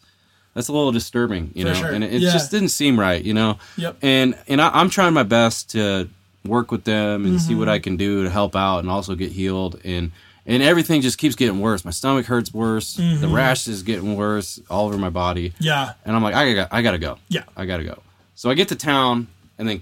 [0.55, 1.91] That's a little disturbing, you For know, sure.
[1.91, 2.31] and it, Yeah.
[2.31, 3.57] just didn't seem right, you know.
[3.75, 3.97] Yep.
[4.01, 6.07] And and I, I'm trying my best to
[6.45, 7.59] work with them and see Mm-hmm.
[7.59, 9.81] what I can do to help out and also get healed.
[9.83, 10.13] And
[10.45, 11.83] and everything just keeps getting worse.
[11.85, 12.97] My stomach hurts worse.
[12.97, 13.21] Mm-hmm.
[13.21, 15.53] The rash is getting worse all over my body.
[15.59, 15.93] Yeah.
[16.05, 17.17] And I'm like, I got, I gotta go.
[17.29, 17.43] Yeah.
[17.57, 18.01] I gotta go.
[18.35, 19.27] So I get to town,
[19.57, 19.81] and then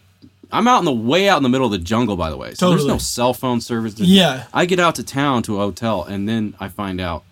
[0.51, 2.15] I'm out in the way out in the middle of the jungle.
[2.15, 3.99] By the way, so there's no cell phone service.
[3.99, 4.45] Yeah.
[4.53, 7.23] I get out to town to a hotel, and then I find out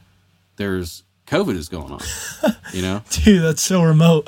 [0.57, 2.01] there's COVID is going on.
[2.73, 3.01] You know?
[3.09, 4.27] Dude, that's so remote.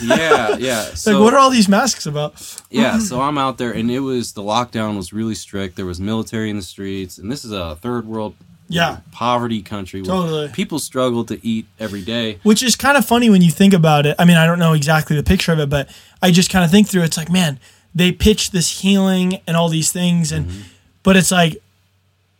[0.00, 0.82] Yeah, yeah.
[0.94, 2.34] So, like, what are all these masks about?
[2.70, 5.76] yeah, so I'm out there, and it was the lockdown was really strict.
[5.76, 8.34] There was military in the streets, and this is a third world,
[8.68, 8.98] Yeah.
[9.10, 10.00] poverty country.
[10.02, 10.48] where Totally.
[10.48, 12.38] people struggle to eat every day.
[12.44, 14.14] Which is kind of funny when you think about it.
[14.18, 15.88] I mean, I don't know exactly the picture of it, but
[16.22, 17.02] I just kind of think through.
[17.02, 17.58] It's like, man,
[17.94, 20.60] they pitch this healing and all these things, and Mm-hmm.
[21.02, 21.60] but it's like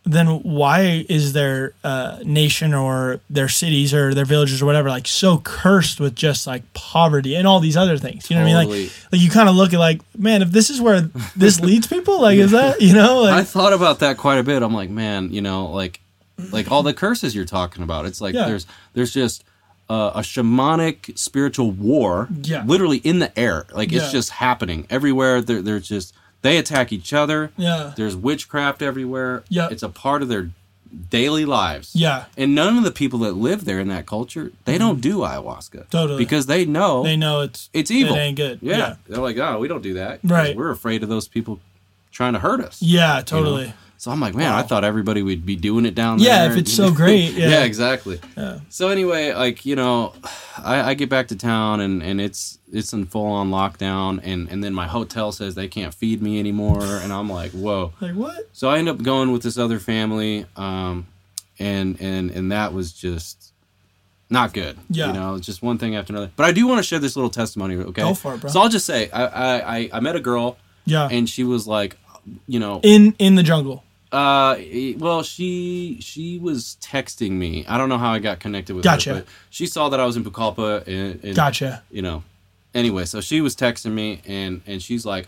[0.05, 5.07] then why is their uh, nation or their cities or their villages or whatever like
[5.07, 8.29] so cursed with just like poverty and all these other things?
[8.29, 8.69] You know what I mean?
[8.83, 11.01] Like, like you kind of look at like, man, if this is where
[11.35, 13.25] this leads people, like, is that you know?
[13.25, 14.61] I thought about that quite a bit.
[14.61, 15.99] I'm like, man, you know, like,
[16.51, 18.05] like all the curses you're talking about.
[18.05, 18.45] It's like Yeah.
[18.45, 19.43] there's there's just
[19.89, 22.63] uh, a shamanic spiritual war, Yeah.
[22.65, 23.65] literally in the air.
[23.73, 24.01] Like Yeah.
[24.03, 25.41] it's just happening everywhere.
[25.41, 26.13] There, there's just
[26.45, 27.51] they attack each other.
[27.57, 29.43] yeah, There's witchcraft everywhere.
[29.49, 29.67] Yeah.
[29.71, 30.51] it's a part of their
[31.09, 31.95] daily lives.
[31.95, 34.79] yeah, And none of the people that live there in that culture, they mm-hmm.
[34.79, 35.89] don't do ayahuasca.
[35.89, 36.17] Totally.
[36.17, 38.15] Because they know they know it's it's evil.
[38.15, 38.59] It ain't good.
[38.61, 38.77] Yeah.
[38.77, 40.19] yeah, They're like, oh, we don't do that.
[40.23, 40.55] Right.
[40.55, 41.59] We're afraid of those people
[42.11, 42.81] trying to hurt us.
[42.81, 43.73] Yeah, you know?
[43.97, 46.27] So I'm like, man, I thought everybody would be doing it down there.
[46.27, 47.31] Yeah, if it's so great.
[47.35, 47.63] Yeah, yeah.
[47.63, 48.19] exactly.
[48.37, 48.59] Yeah.
[48.69, 50.13] So anyway, like you know,
[50.57, 54.49] I, I get back to town and, and it's it's in full on lockdown, and
[54.49, 57.93] and then my hotel says they can't feed me anymore, and I'm like, whoa.
[58.01, 58.49] Like what?
[58.53, 61.07] So I end up going with this other family, um,
[61.57, 63.53] and and and that was just
[64.29, 64.77] not good.
[64.89, 65.07] Yeah.
[65.07, 66.31] you know, it's just one thing after another.
[66.35, 67.75] But I do want to share this little testimony.
[67.75, 68.49] Okay, Go for it, bro.
[68.49, 71.67] So I'll just say, I I, I, I met a girl, Yeah, and she was
[71.67, 71.97] like,
[72.47, 73.83] you know, in in the jungle.
[74.11, 74.55] uh,
[74.97, 77.65] well, she she was texting me.
[77.67, 79.09] I don't know how I got connected with Gotcha.
[79.13, 81.83] her, but she saw that I was in Pucallpa, and, and Gotcha.
[81.91, 82.23] you know.
[82.73, 85.27] Anyway, so she was texting me, and and she's like,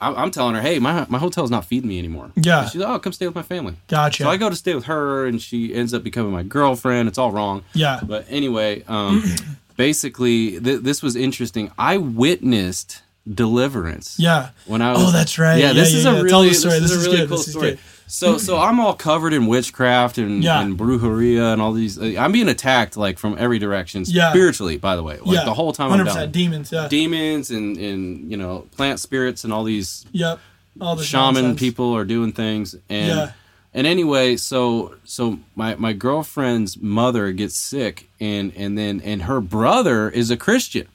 [0.00, 2.30] I'm, I'm telling her, hey, my my hotel's not feeding me anymore.
[2.36, 2.62] Yeah.
[2.62, 3.74] And she's like, oh, come stay with my family.
[3.88, 4.22] Gotcha.
[4.24, 7.08] So I go to stay with her, and she ends up becoming my girlfriend.
[7.08, 7.64] It's all wrong.
[7.72, 8.00] yeah.
[8.02, 9.22] But anyway, um,
[9.76, 11.70] basically, th- this was interesting.
[11.78, 14.50] I witnessed deliverance Yeah.
[14.66, 15.02] when I oh, was.
[15.08, 15.58] Oh, that's right.
[15.58, 16.74] Yeah, this Yeah, is yeah, a really the this story.
[16.76, 17.28] is a really good.
[17.28, 17.70] cool story.
[17.70, 17.78] good.
[18.06, 20.60] So so I'm all covered in witchcraft and, Yeah.
[20.60, 21.98] and brujeria and all these.
[21.98, 24.30] Uh, I'm being attacked like from every direction Yeah.
[24.30, 24.76] spiritually.
[24.76, 25.44] By the way, like yeah.
[25.44, 26.30] the whole time I'm 100% down.
[26.30, 26.70] demons.
[26.72, 26.86] Yeah.
[26.88, 30.38] Demons and and you know plant spirits and all these yep.
[30.80, 33.30] All the shaman people are doing things and Yeah.
[33.72, 39.40] and anyway so so my my girlfriend's mother gets sick and and then and her
[39.40, 40.88] brother is a christian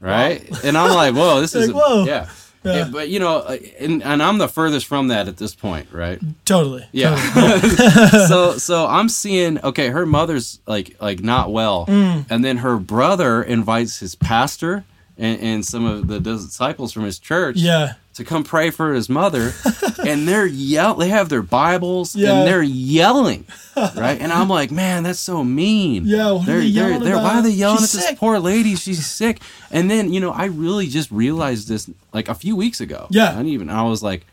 [0.00, 2.04] right and i'm like whoa this is Like, whoa.
[2.04, 2.28] yeah.
[2.64, 2.74] Yeah.
[2.78, 5.86] Yeah, but you know uh, and, and i'm the furthest from that at this point
[5.92, 6.84] right Totally.
[6.90, 7.68] yeah Totally.
[8.26, 12.26] so so i'm seeing okay her mother's like like not well Mm.
[12.28, 14.84] and then her brother invites his pastor
[15.16, 17.92] and, and some of the disciples from his church Yeah.
[18.16, 19.52] To come pray for his mother,
[20.06, 20.94] and they're yell.
[20.94, 22.32] They have their Bibles Yeah.
[22.32, 24.20] and they're yelling, right?
[24.20, 26.04] And I'm like, man, that's so mean.
[26.06, 28.74] Yeah, what they're, they they're, Why are they yelling She's at this poor lady?
[28.74, 29.40] She's sick.
[29.70, 33.06] And then you know, I really just realized this like a few weeks ago.
[33.10, 33.28] Yeah.
[33.30, 33.70] I didn't even.
[33.70, 34.26] I was like,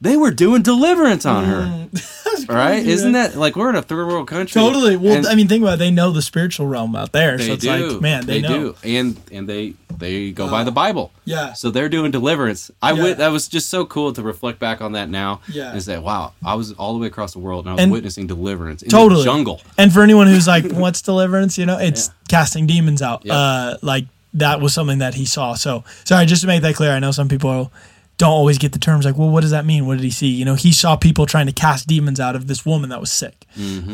[0.00, 2.84] they were doing deliverance on her, That's right?
[2.84, 4.60] Isn't that like we're in a third world country?
[4.60, 4.96] Totally.
[4.96, 5.78] Well, I mean, think about it.
[5.78, 7.38] They know the spiritual realm out there.
[7.38, 7.70] they so it's do.
[7.92, 8.48] like, man, they, know.
[8.48, 11.12] do, and and they they go by the Bible.
[11.24, 11.54] Yeah.
[11.54, 12.70] So they're doing deliverance.
[12.82, 13.02] I Yeah.
[13.02, 15.40] wit- that was just so cool to reflect back on that now.
[15.48, 15.74] Yeah.
[15.74, 16.34] Is that wow?
[16.44, 18.90] I was all the way across the world and I was And- witnessing deliverance in
[18.90, 19.22] Totally.
[19.22, 19.62] the jungle.
[19.78, 21.56] And for anyone who's like, what's deliverance?
[21.56, 23.24] You know, it's casting demons out.
[23.24, 23.32] Yeah.
[23.34, 24.04] Uh, like
[24.34, 25.54] that was something that he saw.
[25.54, 27.72] So sorry, just to make that clear, I know some people
[28.18, 29.86] don't always get the terms like, well, what does that mean?
[29.86, 30.28] What did he see?
[30.28, 33.12] You know, he saw people trying to cast demons out of this woman that was
[33.12, 33.44] sick,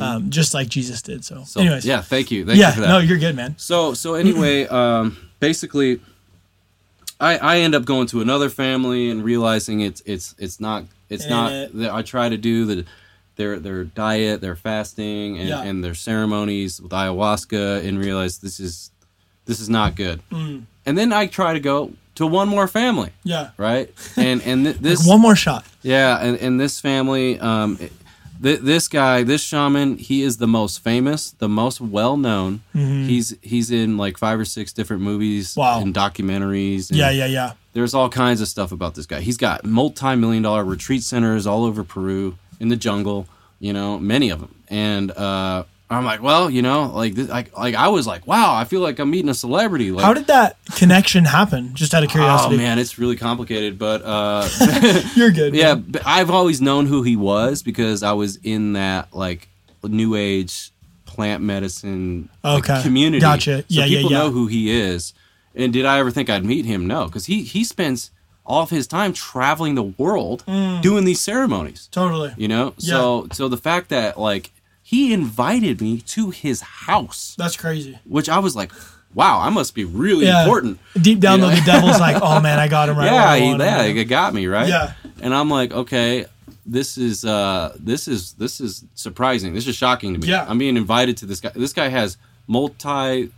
[0.00, 1.24] um, just like Jesus did.
[1.24, 1.44] So, Mm-hmm.
[1.44, 2.46] So anyways, yeah, thank you.
[2.46, 2.88] Thank yeah, you for that.
[2.88, 3.56] no, you're good, man.
[3.58, 6.00] So so anyway, um, basically,
[7.20, 11.24] I I end up going to another family and realizing it's it's it's not it's
[11.24, 11.72] Ain't not.
[11.74, 12.84] that I try to do the
[13.36, 15.62] their their diet, their fasting, and, Yeah.
[15.62, 18.90] and their ceremonies with ayahuasca, and realize this is
[19.46, 20.20] this is not good.
[20.30, 20.64] Mm.
[20.86, 23.90] And then I try to go to one more family, Yeah, right?
[24.16, 25.64] And and th- this like one more shot.
[25.82, 27.76] yeah, and, and this family, um,
[28.42, 32.60] th- this guy, this shaman, he is the most famous, the most well known.
[32.72, 35.60] He's he's in like five or six different movies Mm-hmm.
[35.60, 35.80] Wow.
[35.80, 36.90] and documentaries.
[36.90, 37.52] and Yeah, yeah, yeah.
[37.74, 39.20] There's all kinds of stuff about this guy.
[39.20, 43.26] He's got multi million dollar retreat centers all over Peru in the jungle.
[43.60, 44.54] You know, many of them.
[44.68, 48.54] And uh, I'm like, well, you know, like this, like like I was like, wow,
[48.54, 49.90] I feel like I'm meeting a celebrity.
[49.90, 51.74] Like, How did that connection happen?
[51.74, 52.54] Just out of curiosity.
[52.54, 54.48] Oh man, it's really complicated, but uh,
[55.16, 55.54] You're good.
[55.54, 59.48] yeah, but I've always known who he was because I was in that like
[59.82, 60.70] new age
[61.04, 63.20] plant medicine like, community.
[63.20, 63.58] Gotcha.
[63.62, 64.18] So Yeah, yeah, people yeah.
[64.18, 65.12] know who he is.
[65.54, 66.86] And did I ever think I'd meet him?
[66.86, 68.10] No, because he he spends
[68.44, 71.88] all of his time traveling the world doing these ceremonies.
[71.92, 72.32] Totally.
[72.36, 74.50] You know, so so the fact that like
[74.92, 77.98] he invited me to his house, That's crazy.
[78.04, 78.70] which I was like,
[79.14, 80.42] wow, I must be really Yeah.
[80.44, 80.78] important.
[81.00, 83.50] Deep down, You though, the devil's like, "Oh man, I got him right." yeah, he,
[83.56, 84.68] yeah, him." it got me right.
[84.68, 84.92] Yeah.
[85.22, 86.26] and I'm like, okay,
[86.66, 89.54] this is uh, this is this is surprising.
[89.54, 90.28] This is shocking to me.
[90.28, 90.44] Yeah.
[90.48, 91.50] I'm being invited to this guy.
[91.54, 93.30] This guy has multi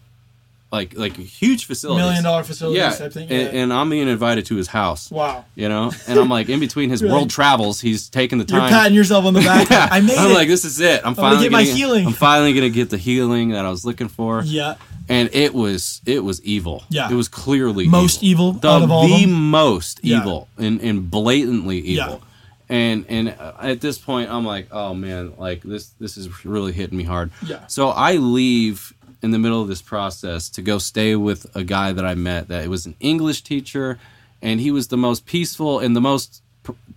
[0.75, 3.29] like like huge facilities, Million dollar facilities yeah, type thing.
[3.31, 3.61] And, Yeah.
[3.63, 5.11] and I'm being invited to his house.
[5.11, 5.45] wow.
[5.55, 8.61] You know, and I'm like in between his world travels, he's taking the time.
[8.63, 9.69] You're patting yourself on the back.
[9.75, 9.89] Yeah.
[9.91, 10.35] I made I'm it.
[10.35, 10.99] like, this is it.
[11.05, 12.07] I'm gonna finally get my gonna healing.
[12.07, 14.43] I'm finally gonna get the healing that I was looking for.
[14.45, 14.75] yeah.
[15.09, 16.83] And it was it was evil.
[16.89, 17.11] Yeah.
[17.11, 20.19] It was clearly Most evil The, out of all the most Yeah.
[20.21, 21.95] evil and, and blatantly evil.
[21.95, 22.07] Yeah.
[22.07, 22.23] evil.
[22.71, 26.73] And and uh, at this point I'm like, oh man, like this this is really
[26.73, 27.31] hitting me hard.
[27.47, 27.67] Yeah.
[27.67, 28.94] So I leave
[29.25, 32.49] in the middle of this process to go stay with a guy that I met
[32.49, 33.99] that it was an English teacher
[34.43, 36.43] and he was the most peaceful and the most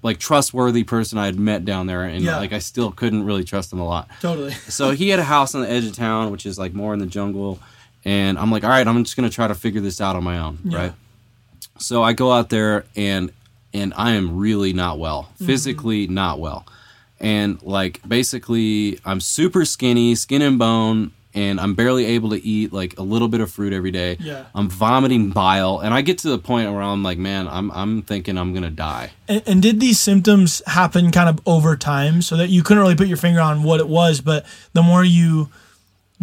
[0.04, 2.38] like trustworthy person I had met down there and Yeah.
[2.38, 4.08] like I still couldn't really trust him a lot.
[4.22, 4.54] Totally.
[4.70, 7.00] So he had a house on the edge of town, which is like more in
[7.00, 7.60] the jungle.
[8.06, 10.38] And I'm like, all right, I'm just gonna try to figure this out on my
[10.40, 10.78] own, Yeah.
[10.78, 10.94] right?
[11.80, 13.32] So I go out there and
[13.74, 15.46] and I am really not well, Mm-hmm.
[15.46, 16.66] physically not well,
[17.20, 22.74] and like basically I'm super skinny, skin and bone, and I'm barely able to eat
[22.74, 24.18] like a little bit of fruit every day.
[24.20, 24.46] Yeah.
[24.56, 28.02] I'm vomiting bile, and I get to the point where I'm like, man, I'm I'm
[28.02, 29.12] thinking I'm gonna die.
[29.28, 32.96] And, and did these symptoms happen kind of over time so that you couldn't really
[32.96, 35.50] put your finger on what it was, but the more you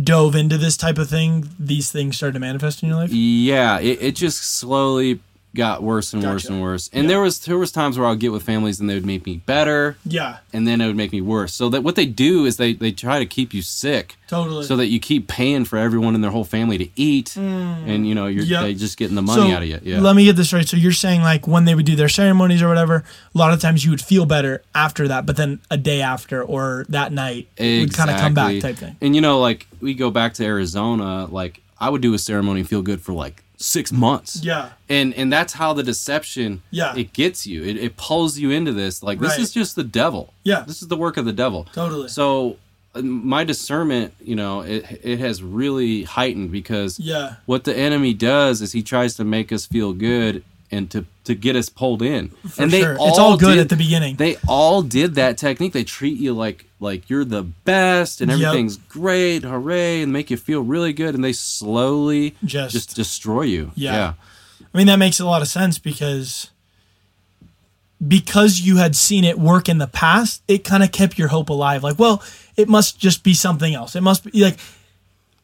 [0.03, 3.13] dove into this type of thing, these things started to manifest in your life?
[3.13, 5.21] Yeah, it, it just slowly
[5.55, 6.91] got worse and worse and worse.
[6.93, 7.09] And Yeah.
[7.09, 9.41] there was there was times where I'd get with families and they would make me
[9.47, 11.55] better, Yeah, and then it would make me worse.
[11.55, 14.65] So that what they do is they they try to keep you sick, totally.
[14.67, 18.15] so that you keep paying for everyone in their whole family to eat, and you
[18.15, 18.49] know you're Mm.
[18.51, 18.63] Yep.
[18.63, 19.79] they just getting the money So, out of you.
[19.83, 20.01] Yeah.
[20.01, 20.69] Let me get this right.
[20.69, 23.61] So you're saying like when they would do their ceremonies or whatever, a lot of
[23.61, 27.49] times you would feel better after that, but then a day after or that night
[27.57, 28.97] it would kind of come back type thing.
[29.01, 32.61] And you know, like we go back to Arizona, like I would do a ceremony
[32.61, 34.43] and feel good for like six months.
[34.43, 34.71] Yeah.
[34.89, 36.95] And and that's how the deception Yeah.
[36.97, 37.63] it gets you.
[37.65, 39.03] It, it pulls you into this.
[39.03, 40.33] Like this is just the devil.
[40.43, 40.61] Yeah.
[40.67, 41.67] This is the work of the devil.
[41.73, 42.09] Totally.
[42.09, 42.57] So
[42.95, 47.37] uh, my discernment, you know, it it has really heightened because Yeah.
[47.47, 51.35] what the enemy does is he tries to make us feel good and to to
[51.35, 52.29] get us pulled in.
[52.49, 52.99] For and they sure.
[52.99, 54.17] all it's all good did- at the beginning.
[54.17, 55.73] they all did that technique.
[55.73, 58.41] They treat you like like you're the best and Yep.
[58.41, 61.15] everything's great, hooray, and make you feel really good.
[61.17, 63.73] And they slowly Just- just, destroy you.
[63.75, 64.13] Yeah.
[64.73, 66.51] I mean, that makes a lot of sense because
[68.07, 71.49] because you had seen it work in the past, it kind of kept your hope
[71.49, 71.83] alive.
[71.83, 72.23] Like, well,
[72.57, 73.97] it must just be something else.
[73.97, 74.59] It must be like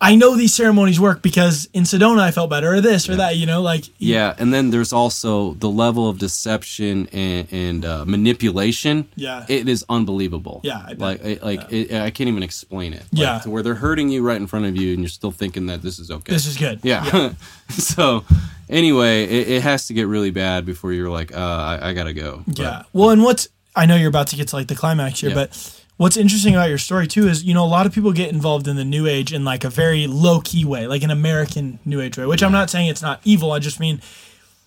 [0.03, 3.37] I know these ceremonies work because in Sedona I felt better, or this or that.
[3.37, 8.05] You know, like Yeah, and then there's also the level of deception and, and uh,
[8.07, 9.09] manipulation.
[9.15, 9.45] Yeah.
[9.49, 10.63] it is unbelievable.
[10.65, 13.01] Yeah, I like it, like It, I can't even explain it.
[13.13, 13.39] Like, Yeah.
[13.41, 15.83] to where they're hurting you right in front of you, and you're still thinking that
[15.83, 16.33] this is okay.
[16.33, 16.81] this is good.
[16.83, 17.35] Yeah.
[17.69, 18.25] so
[18.71, 21.39] anyway, it, it has to get really bad before you're like, uh,
[21.83, 22.43] I, I gotta go.
[22.47, 22.83] But- Yeah.
[22.95, 25.35] Well, and what's I know you're about to get to like the climax here, Yeah.
[25.37, 28.33] but what's interesting about your story too is you know a lot of people get
[28.33, 31.79] involved in the new age in like a very low key way, like an American
[31.85, 33.53] new age way, which I'm not saying it's not evil.
[33.53, 34.01] I just mean,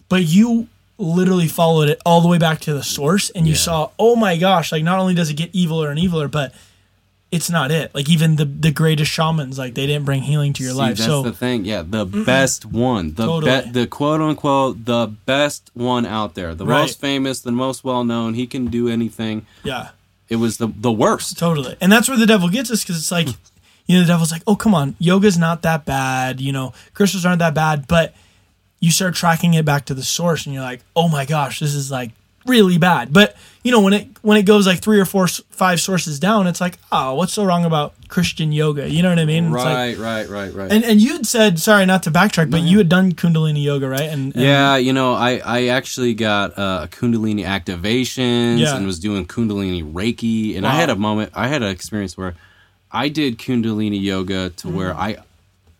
[0.09, 0.67] but you
[0.99, 3.59] literally followed it all the way back to the source, and you Yeah.
[3.67, 6.53] saw, oh my gosh, like not only does it get eviler and eviler, but
[7.31, 7.89] it's not it.
[7.95, 10.97] Like even the the greatest shamans, like they didn't bring healing to your See, life.
[10.97, 11.65] that's So the thing.
[11.65, 13.61] Yeah, the best one, the Totally.
[13.63, 16.81] be- the quote unquote the best one out there, the Right.
[16.81, 18.35] most famous, the most well known.
[18.35, 19.47] He can do anything.
[19.63, 19.87] yeah.
[20.33, 21.37] It was the the worst.
[21.37, 21.77] Totally.
[21.79, 23.27] And that's where the devil gets us because it's like,
[23.85, 26.41] you know, the devil's like, oh, come on, yoga's not that bad.
[26.41, 27.87] You know, crystals aren't that bad.
[27.87, 28.15] But
[28.79, 31.73] you start tracking it back to the source and you're like, oh my gosh, this
[31.73, 32.11] is like
[32.45, 33.13] really bad.
[33.13, 36.47] But, you know, when it when it goes like three or four, five sources down,
[36.47, 38.89] it's like, oh, what's so wrong about Christian yoga?
[38.89, 39.45] You know what I mean?
[39.45, 40.71] It's like- Right, right, right, right.
[40.71, 44.01] and, and you'd said, sorry, not to backtrack, but you had done Kundalini yoga, right?
[44.09, 48.75] And, and yeah, you know, I, I actually got uh, Kundalini activations Yeah.
[48.75, 52.35] and was doing Kundalini Reiki, and I had a moment, I had an experience where
[52.91, 54.77] I did Kundalini yoga to Mm-hmm.
[54.77, 55.17] where I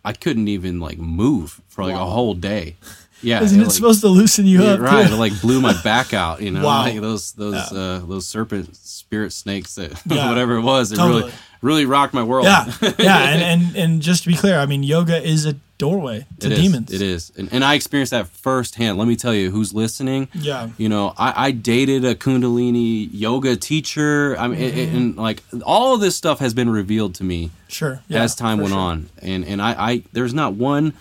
[0.05, 2.75] I couldn't even like move for like a whole day.
[3.23, 4.79] Yeah, Isn't it like- supposed to loosen you Yeah, up?
[4.81, 5.09] right.
[5.11, 6.81] It like blew my back out, you know, Wow.
[6.83, 10.29] like those those uh, those serpent spirit snakes that Yeah.
[10.29, 10.91] whatever it was.
[10.91, 11.21] It Totally.
[11.23, 12.45] really really rocked my world.
[12.45, 12.65] Yeah,
[12.99, 16.47] yeah, and, and and just to be clear, I mean, yoga is a doorway to
[16.47, 16.59] It is.
[16.59, 16.91] demons.
[16.93, 18.97] It is, and, and I experienced that firsthand.
[18.97, 20.27] Let me tell you, who's listening?
[20.33, 20.69] Yeah.
[20.77, 24.35] You know, I, I dated a Kundalini yoga teacher.
[24.37, 27.51] I mean, it- it- and like all of this stuff has been revealed to me
[27.69, 28.01] Sure.
[28.07, 28.79] Yeah, as time went sure.
[28.79, 30.93] on, and and I, I there's not one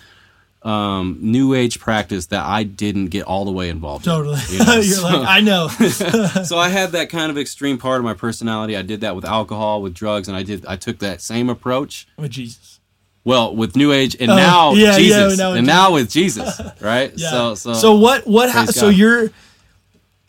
[0.63, 4.07] um, new age practice that I didn't get all the way involved.
[4.07, 4.39] in, Totally.
[4.49, 4.73] you know?
[4.75, 5.67] You're So- like, I know.
[6.45, 8.77] so I had that kind of extreme part of my personality.
[8.77, 10.65] I did that with alcohol, with drugs, and I did.
[10.65, 12.07] I took that same approach.
[12.17, 12.79] with Jesus.
[13.25, 16.09] Well, with New Age, and Oh, now yeah, yeah, Jesus, now with and now with
[16.09, 17.11] Jesus, right?
[17.15, 17.29] Yeah.
[17.29, 18.27] So, so, So, what?
[18.27, 18.49] What?
[18.49, 19.31] Ha- so you're.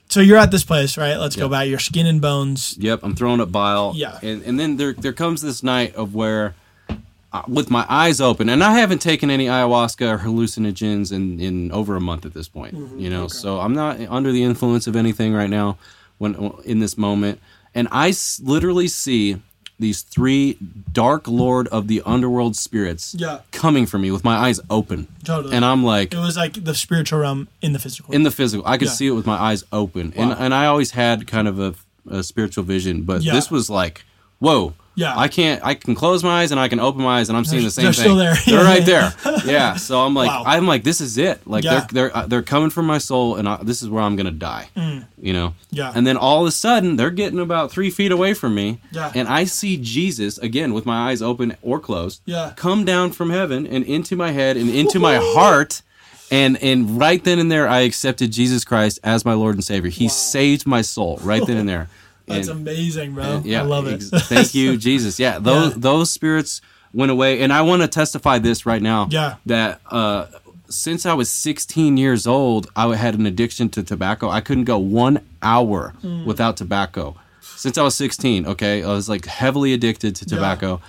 [0.08, 1.16] So you're at this place, right?
[1.16, 1.50] Let's go Yep.
[1.50, 1.68] back.
[1.68, 2.76] Your skin and bones.
[2.78, 3.94] Yep, I'm throwing up bile.
[3.96, 4.18] Yeah.
[4.22, 6.50] and and then there there comes this night of where uh,
[7.48, 11.96] with my eyes open, and I haven't taken any ayahuasca or hallucinogens in, in over
[11.96, 12.74] a month at this point.
[12.74, 12.98] Mm-hmm.
[12.98, 15.76] You know, so I'm not under the influence of anything right now
[16.18, 17.40] when in this moment,
[17.74, 19.40] and I s- literally see
[19.80, 20.56] these three
[20.92, 23.40] dark lord of the underworld spirits Yeah.
[23.50, 25.56] coming for me with my eyes open, Totally.
[25.56, 28.14] and I'm like it was like the spiritual realm in the physical.
[28.14, 28.64] in the physical.
[28.66, 28.94] I could Yeah.
[28.94, 31.74] see it with my eyes open, and and I always had kind of a,
[32.08, 33.32] a spiritual vision, but Yeah.
[33.32, 34.04] this was like,
[34.38, 34.74] whoa.
[34.96, 35.12] Yeah.
[35.16, 35.64] I can't.
[35.64, 37.70] I can close my eyes and I can open my eyes and I'm seeing the
[37.70, 38.04] same they're thing.
[38.04, 38.34] still there.
[38.46, 39.12] They're right there.
[39.44, 39.74] Yeah.
[39.76, 40.44] So I'm like, Wow.
[40.46, 41.44] I'm like, this is it.
[41.46, 41.86] Like Yeah.
[41.90, 44.30] they're they're uh, they're coming from my soul, and I, this is where I'm gonna
[44.30, 44.68] die.
[45.20, 45.48] You know.
[45.48, 45.52] Mm.
[45.70, 45.92] Yeah.
[45.94, 48.80] And then all of a sudden, they're getting about three feet away from me.
[48.92, 49.10] Yeah.
[49.14, 52.20] And I see Jesus again with my eyes open or closed.
[52.24, 52.52] Yeah.
[52.56, 55.82] Come down from heaven and into my head and into my heart.
[56.30, 59.90] And and right then and there, I accepted Jesus Christ as my Lord and Savior.
[59.90, 61.88] He saved my soul right then and there.
[62.26, 63.42] That's And- amazing, bro.
[63.44, 64.02] yeah, I love it.
[64.02, 65.18] thank you, Jesus.
[65.18, 65.78] Yeah, those Yeah.
[65.78, 66.60] those spirits
[66.92, 69.08] went away, and I want to testify this right now.
[69.10, 69.34] Yeah.
[69.46, 70.26] that uh,
[70.68, 74.30] since I was 16 years old, I had an addiction to tobacco.
[74.30, 76.24] I couldn't go one hour Mm.
[76.24, 77.16] without tobacco.
[77.56, 80.80] Since I was 16, okay, I was like heavily addicted to tobacco.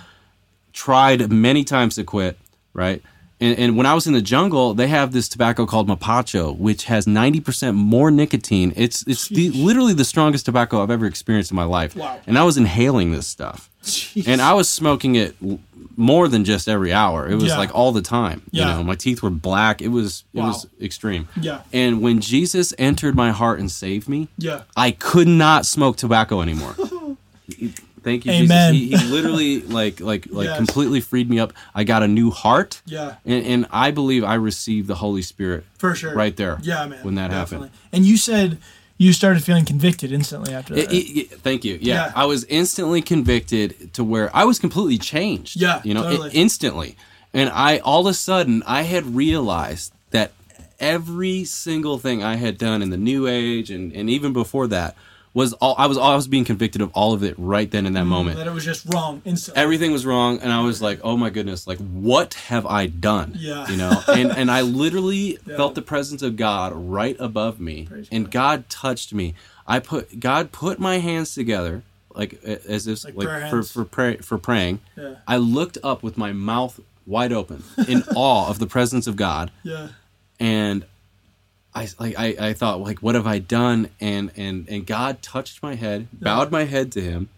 [0.72, 2.38] Tried many times to quit,
[2.74, 3.02] right?
[3.38, 6.84] And, and when I was in the jungle, they have this tobacco called Mapacho, which
[6.84, 8.72] has 90% more nicotine.
[8.76, 11.94] It's it's the, literally the strongest tobacco I've ever experienced in my life.
[11.94, 12.18] Wow.
[12.26, 13.70] And I was inhaling this stuff.
[14.26, 15.36] And I was smoking it
[15.98, 17.28] more than just every hour.
[17.28, 17.58] It was Yeah.
[17.58, 18.42] like all the time.
[18.50, 18.68] Yeah.
[18.70, 19.80] You know, my teeth were black.
[19.82, 20.48] It was it Wow.
[20.48, 21.28] was extreme.
[21.40, 21.60] Yeah.
[21.74, 24.62] And when Jesus entered my heart and saved me, Yeah.
[24.76, 26.74] I could not smoke tobacco anymore.
[28.06, 28.72] Thank you, Amen.
[28.72, 29.00] Jesus.
[29.00, 30.56] He, he literally like like like Yes.
[30.58, 31.52] completely freed me up.
[31.74, 32.80] I got a new heart.
[32.86, 33.16] Yeah.
[33.24, 36.14] And, and I believe I received the Holy Spirit For sure.
[36.14, 36.58] right there.
[36.62, 37.04] Yeah, man.
[37.04, 37.68] When that Definitely.
[37.68, 37.82] happened.
[37.92, 38.58] And you said
[38.96, 40.84] you started feeling convicted instantly after that.
[40.84, 41.78] It- it- it- thank you.
[41.82, 41.94] Yeah.
[42.06, 42.12] Yeah.
[42.14, 45.60] I was instantly convicted to where I was completely changed.
[45.60, 46.30] Yeah, you know, totally.
[46.32, 46.96] instantly,
[47.34, 50.30] and I all of a sudden I had realized that
[50.78, 54.94] every single thing I had done in the New Age and and even before that
[55.36, 57.92] was all I was I was being convicted of all of it right then in
[57.92, 58.38] that mm, moment.
[58.38, 59.62] that it was just wrong instantly.
[59.62, 61.66] Everything was wrong, and I was like, "Oh my goodness!
[61.66, 63.68] Like, what have I done?" Yeah.
[63.68, 64.02] you know.
[64.08, 68.70] And and I literally felt the presence of God right above me, Praise and God
[68.70, 69.34] touched me.
[69.66, 71.82] I put God put my hands together
[72.14, 74.80] like as if Like like, for for pray, for praying.
[74.96, 75.16] Yeah.
[75.28, 79.50] I looked up with my mouth wide open in awe of the presence of God,
[79.62, 79.88] yeah.
[80.40, 80.86] and
[81.76, 85.62] I like I, I thought like what have I done and and and God touched
[85.62, 87.28] my head bowed my head to him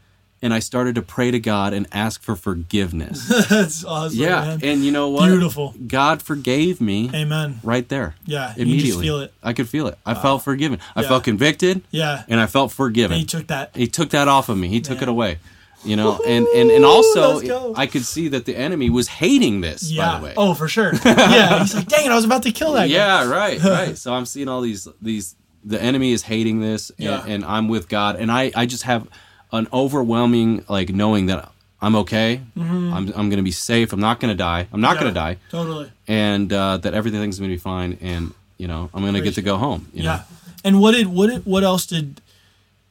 [0.40, 4.18] and I started to pray to God and ask for forgiveness That's awesome.
[4.18, 4.60] yeah man.
[4.62, 5.74] and you know what Beautiful.
[5.86, 7.58] God forgave me Amen.
[7.64, 8.54] right there Yeah.
[8.56, 9.32] Immediately feel it.
[9.42, 11.08] I could feel it I felt forgiven I Yeah.
[11.08, 12.22] felt convicted Yeah.
[12.28, 13.72] and I felt forgiven And he took that.
[13.74, 15.38] he took that off of me he took it away
[15.84, 17.74] you know and and and also.
[17.74, 20.12] I could see that the enemy was hating this Yeah.
[20.12, 20.92] by the way Oh, for sure.
[21.04, 21.60] yeah.
[21.60, 22.94] He's like, dang it, I was about to kill that guy.
[22.94, 26.98] yeah right right so i'm seeing all these these the enemy is hating this and,
[27.00, 27.24] Yeah.
[27.26, 29.06] and i'm with god and i i just have
[29.52, 31.50] an overwhelming like knowing that
[31.80, 32.92] i'm okay Mm-hmm.
[32.94, 35.00] i'm, I'm gonna be safe i'm not gonna die i'm not Yeah.
[35.02, 35.90] gonna die Totally.
[36.08, 39.42] and uh, that everything's gonna be fine and you know i'm gonna Praise get to
[39.42, 40.16] go home you Yeah.
[40.16, 40.22] know?
[40.64, 42.20] And what did what did, what else did,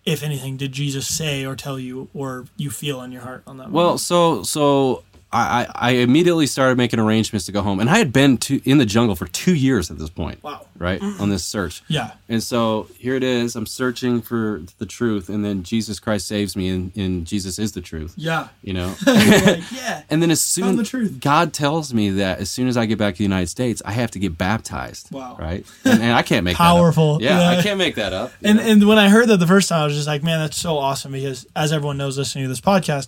[0.07, 3.57] if anything, did Jesus say or tell you or you feel in your heart on
[3.57, 3.69] that?
[3.69, 3.99] well moment?
[3.99, 8.13] so so I, I I immediately started making arrangements to go home, and I had
[8.13, 10.41] been to in the jungle for two years at this point.
[10.43, 10.65] Wow.
[10.77, 11.19] Right mm.
[11.19, 11.81] on this search.
[11.87, 12.11] Yeah.
[12.29, 13.55] And so here it is.
[13.55, 17.71] I'm searching for the truth, and then Jesus Christ saves me, and, and Jesus is
[17.71, 18.13] the truth.
[18.15, 18.49] Yeah.
[18.61, 18.95] You know.
[19.17, 20.03] Like, yeah.
[20.09, 21.19] and then as soon Found the truth.
[21.19, 23.91] God tells me that as soon as I get back to the United States, I
[23.91, 25.11] have to get baptized.
[25.11, 25.37] Wow.
[25.39, 25.65] Right.
[25.83, 27.19] And, and I can't make Powerful.
[27.19, 27.29] That up.
[27.29, 27.59] Yeah, Yeah.
[27.59, 28.31] I can't make that up.
[28.43, 28.63] And know?
[28.63, 30.77] and when I heard that the first time, I was just like, man, that's so
[30.77, 33.07] awesome because as everyone knows listening to this podcast,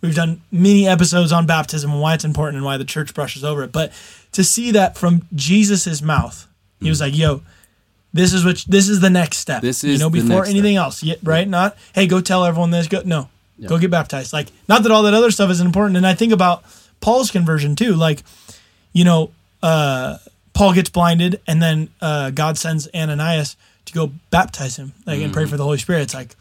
[0.00, 3.44] we've done many episodes on baptism and why it's important and why the church brushes
[3.44, 3.72] over it.
[3.72, 3.92] But
[4.32, 6.46] to see that from Jesus's mouth,
[6.80, 7.42] he was like, yo,
[8.12, 9.60] this is what this is the next step.
[9.62, 11.46] This is you know before anything else, yeah, right?
[11.46, 12.86] Not hey, go tell everyone this.
[12.88, 13.28] Go no,
[13.58, 13.68] Yeah.
[13.68, 14.32] go get baptized.
[14.32, 15.96] Like not that all that other stuff isn't important.
[15.96, 16.64] And I think about
[17.00, 17.94] Paul's conversion too.
[17.94, 18.22] Like
[18.92, 19.30] you know,
[19.62, 20.16] uh,
[20.54, 25.32] Paul gets blinded, and then uh, God sends Ananias to go baptize him, like and
[25.32, 25.50] pray Mm-hmm.
[25.50, 26.02] for the Holy Spirit.
[26.02, 26.34] It's like,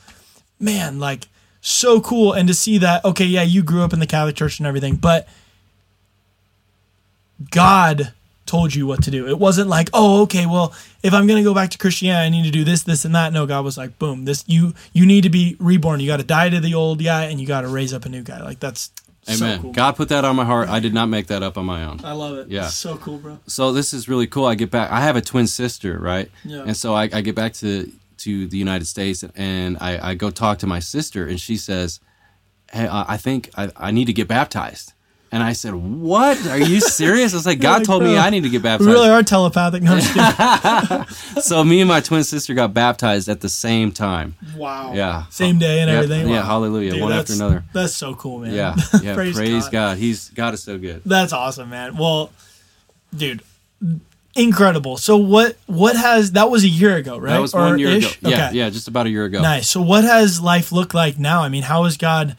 [0.60, 1.28] man, like
[1.62, 3.03] so cool, and to see that.
[3.05, 5.28] Okay, yeah, you grew up in the Catholic Church and everything, but
[7.51, 8.14] God
[8.45, 9.28] told you what to do.
[9.28, 12.45] It wasn't like, oh, okay, well, if I'm gonna go back to Christianity, I need
[12.45, 13.34] to do this, this, and that.
[13.34, 15.99] No, God was like, boom, this you you need to be reborn.
[15.99, 18.10] You got to die to the old guy, and you got to raise up a
[18.10, 18.41] new guy.
[18.41, 18.91] Like that's
[19.30, 19.58] Amen.
[19.58, 19.72] so cool.
[19.74, 20.70] God put that on my heart.
[20.70, 21.99] I did not make that up on my own.
[22.03, 22.47] I love it.
[22.49, 22.68] Yeah.
[22.68, 23.39] so cool, bro.
[23.45, 24.45] so this is really cool.
[24.45, 24.89] I get back.
[24.89, 26.32] I have a twin sister, right?
[26.43, 26.64] Yeah.
[26.66, 30.30] And so I, I get back to to the United States, and I, I go
[30.30, 31.99] talk to my sister, and she says,
[32.72, 34.93] "Hey, I I think I, I need to get baptized."
[35.30, 36.38] And I said, "What?
[36.47, 38.88] Are you serious?" I was like, "God like, told me I need to get baptized.
[38.88, 39.84] We baptized." really are telepathic.
[39.84, 39.99] No,
[41.41, 44.36] so me and my twin sister got baptized at the same time.
[44.55, 44.93] wow.
[44.93, 45.26] Yeah.
[45.30, 46.28] Same day and Yeah, everything.
[46.30, 46.45] yeah, Wow.
[46.45, 47.65] hallelujah, Dude, one after another.
[47.74, 48.53] That's so cool, man.
[48.53, 49.15] Yeah, yeah.
[49.15, 49.72] praise, praise, God.
[49.72, 49.97] God.
[49.97, 51.01] He's God is so good.
[51.05, 51.97] That's awesome, man.
[51.97, 52.32] Well,
[53.15, 53.41] dude,
[54.38, 54.97] incredible.
[54.97, 55.57] So what?
[55.65, 57.31] What has that was a year ago, right?
[57.33, 58.17] That was one year ish?
[58.19, 58.29] ago.
[58.29, 58.57] Yeah, Okay.
[58.57, 59.41] yeah, just about a year ago.
[59.41, 59.67] Nice.
[59.69, 61.41] So what has life looked like now?
[61.43, 62.35] I mean, how has God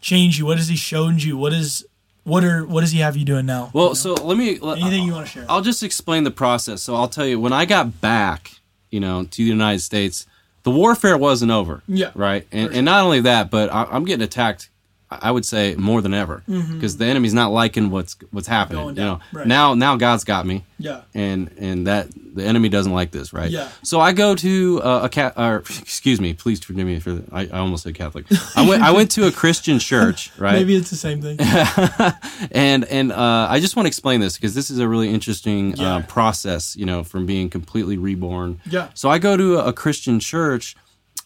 [0.00, 0.46] changed you?
[0.46, 1.36] What has He shown you?
[1.36, 1.84] What is
[2.24, 3.70] what are what does He have you doing now?
[3.72, 4.58] Well, so let me.
[4.58, 5.44] let- Anything you want to share?
[5.48, 6.80] I'll just explain the process.
[6.82, 8.52] So I'll tell you, when I got back,
[8.90, 10.26] you know, to the United States,
[10.62, 11.82] the warfare wasn't over.
[11.88, 12.10] Yeah.
[12.14, 12.46] Right.
[12.52, 14.68] And, and not only that, but I, I'm getting attacked.
[15.10, 18.86] I would say more than ever because the enemy's not liking what's what's happening.
[18.88, 18.98] Mm-hmm.
[18.98, 19.46] You know, Right.
[19.46, 20.64] now now God's got me.
[20.78, 21.00] yeah.
[21.14, 23.50] and and that the enemy doesn't like this, right?
[23.50, 23.68] Yeah.
[23.82, 27.24] So I go to uh, a cat, or excuse me, please forgive me for the,
[27.34, 28.26] I, I almost said Catholic.
[28.54, 30.52] I went I went to a Christian church, right?
[30.52, 31.38] Maybe it's the same thing.
[32.52, 35.74] and and uh, I just want to explain this because this is a really interesting
[35.76, 35.96] Yeah.
[35.96, 38.60] uh, process, you know, from being completely reborn.
[38.64, 38.88] Yeah.
[38.94, 40.76] So I go to a, a Christian church,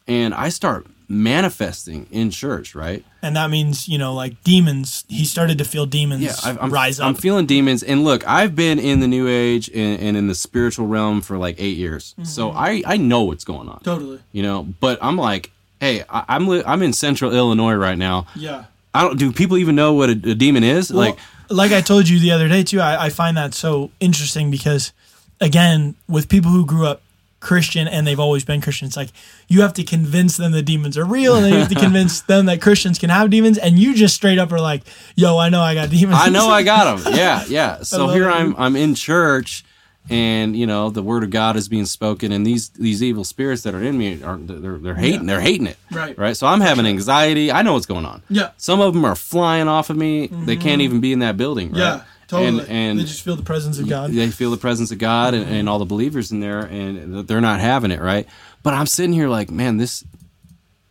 [0.07, 3.05] and I start manifesting in church, right?
[3.23, 5.05] and that means you know, like demons.
[5.09, 7.07] He started to feel demons Yeah, I- I'm, rise up.
[7.07, 10.35] I'm feeling demons, and look, I've been in the New Age and, and in the
[10.35, 12.59] spiritual realm for like eight years, so Mm-hmm.
[12.59, 13.81] I I know what's going on.
[13.81, 14.21] totally.
[14.33, 14.63] you know.
[14.81, 15.51] But I'm like,
[15.81, 18.27] hey, I, I'm li- I'm in Central Illinois right now.
[18.37, 18.65] Yeah.
[18.95, 19.19] I don't.
[19.19, 20.91] Do people even know what a, a demon is?
[20.91, 21.19] like,
[21.51, 24.93] like I told you the other day too, I, I find that so interesting because,
[25.41, 27.03] again, with people who grew up
[27.45, 29.11] Christian and they've always been Christian, it's like
[29.47, 32.23] you have to convince them the demons are real, and then you have to convince
[32.23, 34.83] them that Christians can have demons, and you just straight up are like,
[35.15, 37.15] "Yo, I know I got demons." I know I got them.
[37.15, 37.83] Yeah, yeah.
[37.83, 38.33] So here it.
[38.33, 38.57] I'm.
[38.57, 39.65] I'm in church.
[40.11, 43.63] And you know the word of God is being spoken, and these these evil spirits
[43.63, 46.19] that are in me are they're they're hating they're hating it, Right.
[46.19, 46.37] Right.
[46.37, 47.51] So I'm having anxiety.
[47.51, 48.23] I know what's going on.
[48.29, 48.51] Yeah.
[48.59, 50.27] Some of them are flying off of me.
[50.27, 50.81] They can't mm-hmm.
[50.83, 51.71] even be in that building.
[51.71, 51.79] Right?
[51.79, 52.05] Yeah,
[52.41, 52.63] totally.
[52.63, 54.11] And, and they just feel the presence of God.
[54.11, 57.41] they feel the presence of God and, and all the believers in there, and they're
[57.41, 58.27] not having it, right?
[58.63, 60.05] But I'm sitting here like, man, this,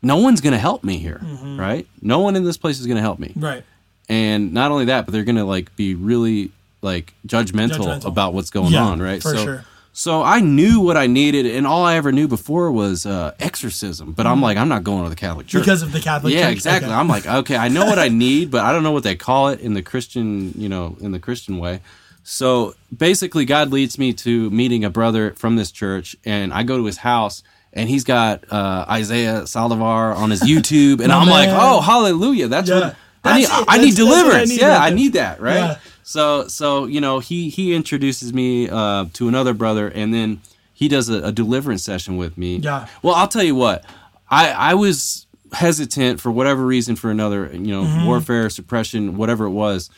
[0.01, 1.59] no one's gonna help me here, Mm-hmm.
[1.59, 1.87] right?
[2.01, 3.63] No one in this place is gonna help me, Right.
[4.09, 8.05] and not only that, but they're gonna like be really like judgmental, Judgmental.
[8.05, 9.21] about what's going Yeah, on, right?
[9.21, 9.65] for so, sure.
[9.95, 14.11] So I knew what I needed, and all I ever knew before was uh, exorcism.
[14.11, 15.61] But I'm like, I'm not going to the Catholic Church.
[15.61, 16.47] Because of the Catholic yeah, Church.
[16.47, 16.89] Yeah, exactly.
[16.89, 16.95] Okay.
[16.99, 19.49] I'm like, okay, I know what I need, but I don't know what they call
[19.49, 21.79] it in the Christian, you know, in the Christian way.
[22.23, 26.77] So basically, God leads me to meeting a brother from this church, and I go
[26.77, 31.49] to his house, and he's got uh, Isaiah Saldivar on his YouTube, and I'm like,
[31.51, 32.47] oh, hallelujah!
[32.47, 32.75] That's Yeah.
[32.79, 33.45] what I need.
[33.45, 34.49] I That's- need that's I deliverance.
[34.49, 35.39] need yeah, right I need that.
[35.41, 35.55] Right.
[35.55, 35.77] Yeah.
[36.03, 40.41] So, so you know, he he introduces me uh, to another brother, and then
[40.73, 42.57] he does a, a deliverance session with me.
[42.57, 42.87] Yeah.
[43.01, 43.85] Well, I'll tell you what.
[44.29, 48.05] I I was hesitant for whatever reason for another, you know, Mm-hmm.
[48.05, 49.89] warfare, suppression, whatever it was,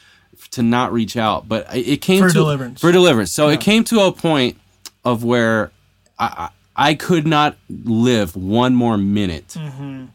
[0.52, 1.48] to not reach out.
[1.48, 2.82] But it came For to deliverance.
[2.82, 3.32] for deliverance.
[3.32, 4.58] So it came to a point
[5.06, 5.72] of where
[6.20, 9.56] I I I could not live one more minute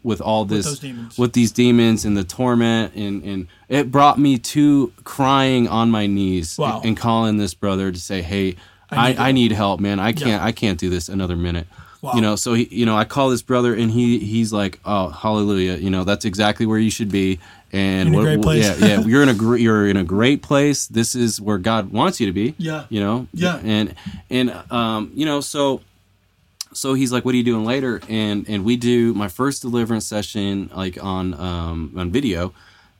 [0.03, 0.85] with all this Mm-hmm.
[0.87, 1.17] demons.
[1.17, 6.05] with these demons and the torment and and it brought me to crying on my
[6.07, 6.77] knees Wow.
[6.77, 8.55] and, and calling this brother to say, "Hey,
[8.89, 9.99] I need I need, help, man.
[9.99, 10.45] I can't Yeah.
[10.45, 11.67] I can't do this another minute."
[12.01, 12.13] Wow.
[12.15, 15.09] You know, so he, you know, I call this brother and he he's like, "Oh,
[15.09, 15.75] hallelujah!
[15.77, 17.39] You know, that's exactly where you should be."
[17.73, 18.65] And In a what- great place.
[18.81, 20.87] yeah, yeah, you're in a gr- you're in a great place.
[20.87, 22.53] This is where God wants you to be.
[22.57, 22.85] Yeah.
[22.89, 23.27] you know.
[23.33, 23.59] Yeah.
[23.63, 23.93] and
[24.29, 25.81] and um, you know, so
[26.73, 30.05] so he's like, "What are you doing later?" And and we do my first deliverance
[30.05, 32.53] session like on um on video,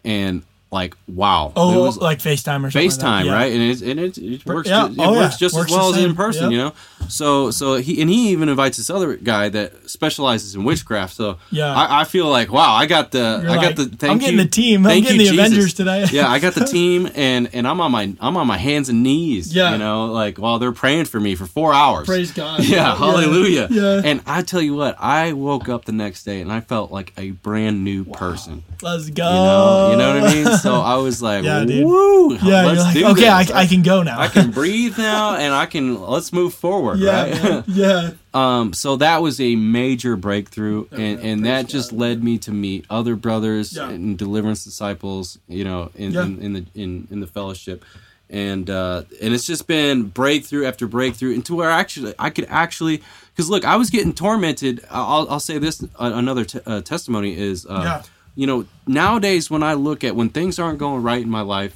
[0.03, 2.89] and like wow, Oh, it was like FaceTime or something.
[2.89, 2.91] like.
[2.91, 3.33] FaceTime, Yeah.
[3.33, 3.51] right?
[3.51, 4.87] And it and it, it works yeah.
[4.87, 5.19] just, it Oh, yeah.
[5.19, 6.51] works just Works as well as in person, Yep.
[6.51, 6.73] you know.
[7.09, 11.13] So so he and he even invites this other guy that specializes in witchcraft.
[11.13, 11.73] So Yeah.
[11.75, 14.17] I, I feel like wow, I got the You're I like, got the thank I'm
[14.19, 14.85] getting you, the team.
[14.87, 15.47] I'm getting you, the Jesus.
[15.47, 16.05] Avengers today.
[16.11, 19.03] yeah, I got the team, and and I'm on my I'm on my hands and
[19.03, 19.53] knees.
[19.53, 19.73] Yeah.
[19.73, 22.05] you know, like while they're praying for me for four hours.
[22.07, 22.63] Praise God.
[22.71, 23.67] Yeah, hallelujah.
[23.69, 24.01] Yeah.
[24.05, 27.11] And I tell you what, I woke up the next day and I felt like
[27.17, 28.63] a brand new person.
[28.81, 29.27] Let's go.
[29.27, 30.45] You know, you know what I mean?
[30.61, 31.85] So I was like, Yeah, dude.
[31.85, 33.51] woo, Yeah, let's like, do okay, I, this.
[33.51, 34.19] I can go now.
[34.19, 37.21] I can breathe now and I can let's move forward, yeah,
[37.55, 37.63] right?
[37.67, 38.11] yeah.
[38.33, 42.85] um so that was a major breakthrough and and that just led me to meet
[42.89, 43.89] other brothers Yeah.
[43.89, 46.23] and deliverance disciples, you know, in Yeah.
[46.25, 47.83] in, in the in in the fellowship.
[48.29, 53.01] And uh and it's just been breakthrough after breakthrough into where actually I could actually
[53.35, 54.85] cuz look, I was getting tormented.
[54.89, 58.01] I'll I'll say this another t- uh, testimony is uh Yeah.
[58.41, 61.75] You know, nowadays when I look at when things aren't going right in my life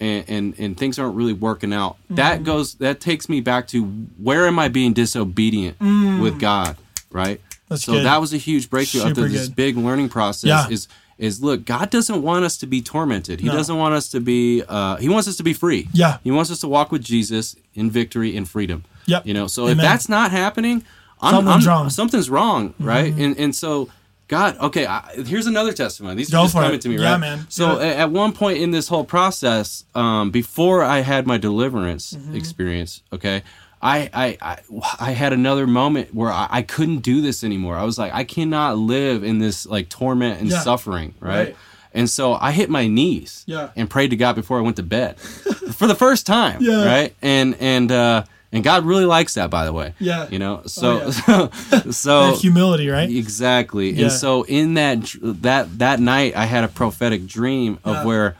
[0.00, 2.14] and and, and things aren't really working out, Mm-hmm.
[2.16, 3.84] that goes that takes me back to
[4.26, 6.20] where am I being disobedient Mm.
[6.22, 6.76] with God,
[7.10, 7.40] right?
[7.68, 8.04] That's so good.
[8.04, 9.56] that was a huge breakthrough after Super this good.
[9.56, 10.48] big learning process.
[10.48, 10.68] Yeah.
[10.74, 10.88] Is
[11.18, 13.40] is look, God doesn't want us to be tormented.
[13.40, 13.52] He No.
[13.52, 14.62] doesn't want us to be.
[14.68, 15.86] Uh, he wants us to be free.
[15.92, 16.16] Yeah.
[16.24, 18.84] He wants us to walk with Jesus in victory and freedom.
[19.06, 19.26] Yep.
[19.26, 19.46] You know.
[19.46, 19.76] So Amen.
[19.76, 20.82] if that's not happening,
[21.20, 21.82] I'm, Something's I'm- wrong.
[21.86, 21.90] Mm-hmm.
[22.00, 23.12] Something's wrong, right?
[23.14, 23.88] And and so.
[24.30, 24.86] God, okay.
[24.86, 26.14] I, here's another testimony.
[26.14, 26.80] These Go are just coming it.
[26.82, 27.20] to me, Yeah, right?
[27.20, 27.46] man.
[27.48, 32.12] So a- at one point in this whole process, um, before I had my deliverance
[32.14, 32.36] Mm-hmm.
[32.36, 33.42] experience, okay,
[33.82, 34.58] I, I I
[35.00, 37.76] I had another moment where I, I couldn't do this anymore.
[37.76, 40.60] I was like, I cannot live in this like torment and Yeah.
[40.60, 41.36] suffering, right?
[41.48, 41.56] Right.
[41.92, 43.70] And so I hit my knees Yeah.
[43.74, 45.18] and prayed to God before I went to bed
[45.78, 46.84] for the first time, Yeah.
[46.84, 47.14] right?
[47.20, 48.22] And and uh,
[48.52, 49.94] and God really likes that, by the way.
[50.00, 50.26] Yeah.
[50.30, 51.50] You know, so Oh,
[51.90, 53.08] so That humility, right?
[53.08, 53.90] Exactly.
[53.92, 54.04] Yeah.
[54.04, 58.04] And so in that that that night, I had a prophetic dream of Yeah.
[58.04, 58.36] where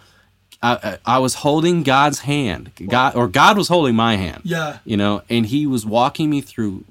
[0.63, 4.43] I, I was holding God's hand, God or God was holding my hand.
[4.45, 4.79] Yeah.
[4.85, 6.85] You know, and He was walking me through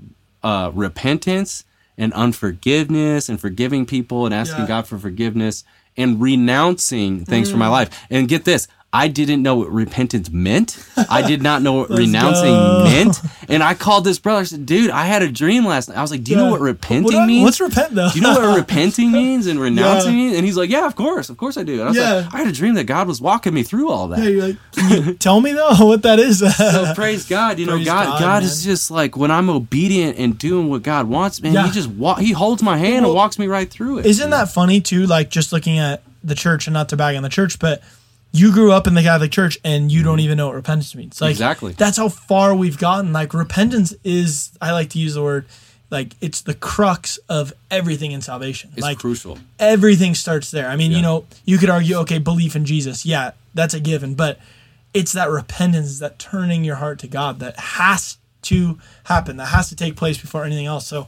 [0.44, 1.66] uh, repentance
[1.98, 4.68] and unforgiveness and forgiving people and asking Yeah.
[4.68, 5.64] God for forgiveness
[5.98, 7.72] and renouncing things from my Mm.
[7.72, 8.06] life.
[8.10, 8.68] And get this.
[8.92, 10.84] I didn't know what repentance meant.
[10.98, 12.84] I did not know what renouncing go.
[12.86, 13.20] meant.
[13.48, 14.40] And I called this brother.
[14.42, 16.50] I said, "Dude, I had a dream last night." I was like, "Do you know
[16.50, 18.10] what repenting What means?" What's repent though?
[18.10, 20.18] do you know what repenting means and renouncing Yeah.
[20.26, 20.38] means?
[20.38, 21.74] And he's like, yeah, of course, of course I do.
[21.74, 22.14] And I was Yeah.
[22.14, 24.24] like, I had a dream that God was walking me through all that.
[24.24, 26.40] Yeah, you're like, can you tell me though what that is?
[26.40, 30.18] So praise God, you know, Praise God, God, God, is just like when I'm obedient
[30.18, 31.54] and doing what God wants, man.
[31.54, 31.68] Yeah.
[31.68, 34.08] He just wa- he holds my hand Well, and walks me right through it.
[34.08, 35.06] Isn't that funny too?
[35.06, 37.84] Like just looking at the church and not to bag on the church, but
[38.32, 41.20] you grew up in the Catholic Church and you don't even know what repentance means.
[41.20, 41.74] Like Exactly.
[41.74, 43.12] That's how far we've gotten.
[43.12, 45.46] Like repentance is, I like to use the word,
[45.90, 48.72] like it's the crux of everything in salvation.
[48.74, 49.40] It's like crucial.
[49.58, 50.68] everything starts there.
[50.68, 54.14] I mean, you know, you could argue, okay, belief in Jesus, yeah, that's a given,
[54.14, 54.40] but
[54.94, 59.70] it's that repentance, that turning your heart to God that has to happen, that has
[59.70, 60.88] to take place before anything else.
[60.88, 61.08] So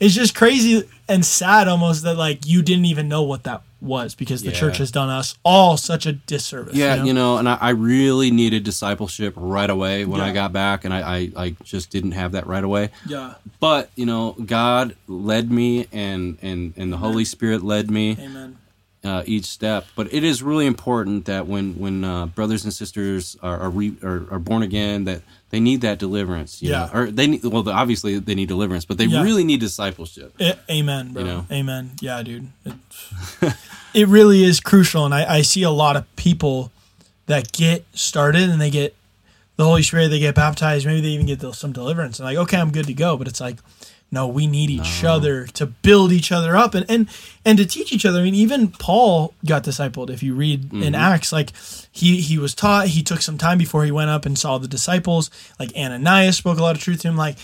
[0.00, 4.14] it's just crazy and sad almost that like you didn't even know what that was
[4.14, 4.56] because the Yeah.
[4.58, 6.74] church has done us all such a disservice.
[6.74, 7.06] Yeah, you know?
[7.06, 10.26] you know, and I, I really needed discipleship right away when Yeah.
[10.26, 12.90] I got back, and I, I, I just didn't have that right away.
[13.06, 18.16] yeah, But you know, God led me, and and and the Holy Spirit led me.
[18.18, 18.56] amen.
[19.04, 19.86] uh, each step.
[19.94, 23.94] But it is really important that when when uh, brothers and sisters are are, re,
[24.02, 25.20] are are born again, that
[25.54, 26.60] they need that deliverance.
[26.60, 26.90] You Yeah.
[26.92, 27.00] know?
[27.00, 29.22] or they need, well, obviously they need deliverance, but they Yeah.
[29.22, 30.34] really need discipleship.
[30.40, 31.22] A- amen, bro.
[31.22, 31.46] You know?
[31.52, 31.92] Amen.
[32.00, 32.48] Yeah, dude.
[32.64, 32.72] It,
[33.94, 36.72] it really is crucial, and I, I see a lot of people
[37.26, 38.96] that get started and they get
[39.56, 42.56] the Holy Spirit, they get baptized, maybe they even get some deliverance, and like, okay,
[42.58, 43.16] I'm good to go.
[43.16, 43.58] But it's like,
[44.14, 47.08] no, we need each other to build each other up and and
[47.44, 48.20] and to teach each other.
[48.20, 50.08] I mean, even Paul got discipled.
[50.10, 51.50] If you read in Acts, like
[51.92, 52.88] he he was taught.
[52.88, 55.30] He took some time before he went up and saw the disciples.
[55.60, 57.16] Like Ananias spoke a lot of truth to him.
[57.16, 57.36] Like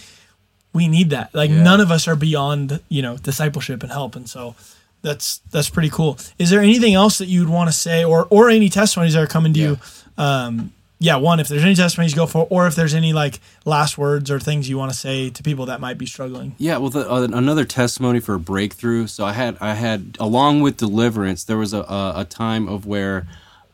[0.72, 1.34] we need that.
[1.34, 1.62] Like Yeah.
[1.62, 4.14] none of us are beyond, you know, discipleship and help.
[4.16, 4.54] And so
[5.02, 6.18] that's that's pretty cool.
[6.38, 9.26] Is there anything else that you'd want to say or or any testimonies that are
[9.26, 9.78] coming to you?
[10.16, 10.72] Um
[11.02, 12.46] yeah, one, if there's any testimonies, go for.
[12.50, 15.64] Or if there's any like last words or things you want to say to people
[15.66, 16.54] that might be struggling.
[16.58, 19.06] Yeah, well, the, uh, another testimony for a breakthrough.
[19.06, 22.84] So I had, I had, along with deliverance, there was a a, a time of
[22.86, 23.26] where,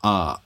[0.05, 0.37] uh,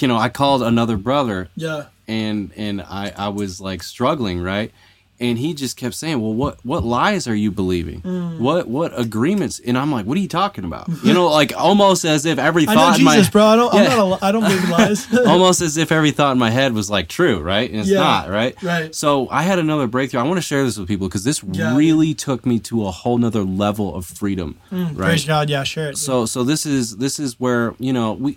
[0.00, 1.84] you know, I called another brother, Yeah.
[2.08, 4.72] and and I I was like struggling, right?
[5.18, 8.02] And he just kept saying, "Well, what what lies are you believing?
[8.02, 8.38] Mm.
[8.38, 12.04] What what agreements?" And I'm like, "What are you talking about?" You know, like almost
[12.04, 13.44] as if every I know thought in Jesus, my bro.
[13.46, 13.80] I don't Yeah.
[13.80, 15.06] I'm not a, I don't believe lies.
[15.26, 17.70] almost as if every thought in my head was like true, right?
[17.70, 18.62] And it's Yeah, not, right?
[18.62, 18.94] right.
[18.94, 20.20] So I had another breakthrough.
[20.20, 21.74] I want to share this with people because this Yeah.
[21.74, 24.94] really took me to a whole nother level of freedom, right?
[24.96, 25.96] Praise God, yeah, share it.
[25.96, 28.36] So so this is this is where you know we.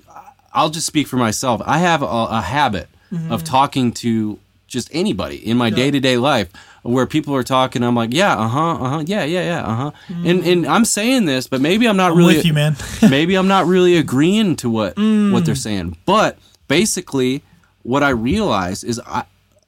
[0.54, 1.62] I'll just speak for myself.
[1.66, 2.88] I have a, a habit
[3.30, 5.76] of talking to just anybody in my Mm-hmm.
[5.76, 6.50] Day to day life
[6.84, 7.84] where people are talking.
[7.84, 9.92] I'm like, yeah, uh huh, uh huh, yeah, yeah, yeah, uh huh.
[10.10, 12.14] And and I'm saying this, but maybe I'm not Mm.
[12.14, 12.76] I'm really with you, man.
[13.10, 15.32] maybe I'm not really agreeing to what Mm.
[15.32, 15.98] what they're saying.
[16.06, 17.44] But basically,
[17.84, 19.24] what I realize is I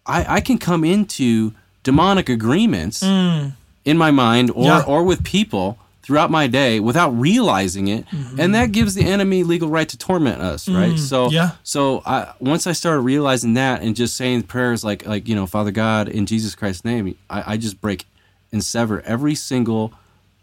[0.05, 1.53] I, I can come into
[1.83, 4.65] demonic agreements in my mind or Mm.
[4.65, 4.83] Yeah.
[4.87, 5.77] or with people
[6.11, 8.05] throughout my day without realizing it
[8.37, 11.35] and that gives the enemy legal right to torment us right so Mm-hmm.
[11.35, 11.51] Yeah.
[11.63, 15.45] so I, once i started realizing that and just saying prayers like like you know
[15.45, 18.07] father god in jesus christ's name i, I just break
[18.51, 19.93] and sever every single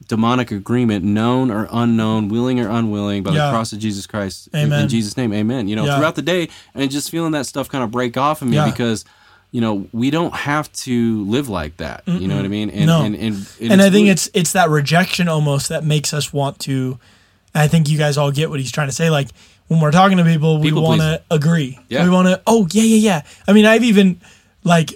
[0.07, 3.47] demonic agreement known or unknown willing or unwilling by Yeah.
[3.47, 5.97] the cross of jesus christ In- in jesus name amen you know Yeah.
[5.99, 8.71] throughout the day and just feeling that stuff kind of break off of me Yeah.
[8.71, 9.05] because
[9.51, 12.87] you know we don't have to live like that you know what i mean and
[12.87, 13.03] No.
[13.03, 16.99] and, and, and I think it's it's that rejection almost that makes us want to.
[17.55, 19.09] and I think you guys all get what he's trying to say.
[19.09, 19.29] Like
[19.69, 21.79] when we're talking to people, we want to agree.
[21.89, 22.05] Yeah.
[22.05, 22.43] We want to.
[22.47, 23.23] Oh yeah, yeah, yeah.
[23.49, 24.21] I mean, I've even
[24.65, 24.93] like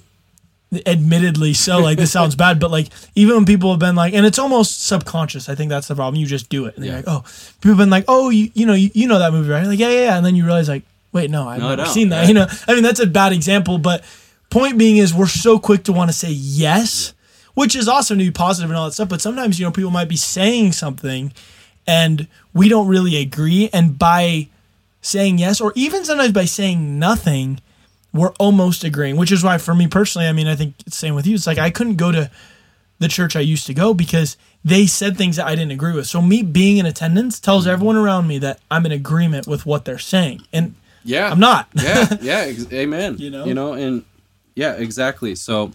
[0.87, 4.25] admittedly so like this sounds bad but like even when people have been like and
[4.25, 6.93] it's almost subconscious i think that's the problem you just do it and Yeah.
[6.93, 7.25] they're like oh
[7.61, 9.79] people have been like oh you, you know you, you know that movie right like
[9.79, 10.83] yeah yeah yeah and then you realize like
[11.13, 12.29] wait no i've No, never seen that right.
[12.29, 14.03] you know i mean that's a bad example but
[14.53, 17.15] point being is we're so quick to want to say yes
[17.55, 19.91] which is awesome to be positive and all that stuff but sometimes you know people
[19.91, 21.33] might be saying something
[21.87, 24.47] and we don't really agree and by
[25.01, 27.59] saying yes or even sometimes by saying nothing
[28.13, 31.15] we're almost agreeing which is why for me personally i mean i think it's same
[31.15, 32.31] with you it's like i couldn't go to
[32.99, 36.07] the church i used to go because they said things that i didn't agree with
[36.07, 37.73] so me being in attendance tells mm-hmm.
[37.73, 40.75] everyone around me that i'm in agreement with what they're saying and
[41.05, 41.31] Yeah.
[41.31, 43.17] i'm not yeah, yeah, ex- amen.
[43.17, 43.45] You know?
[43.47, 44.05] you know, and
[44.55, 45.35] yeah, exactly.
[45.35, 45.73] So,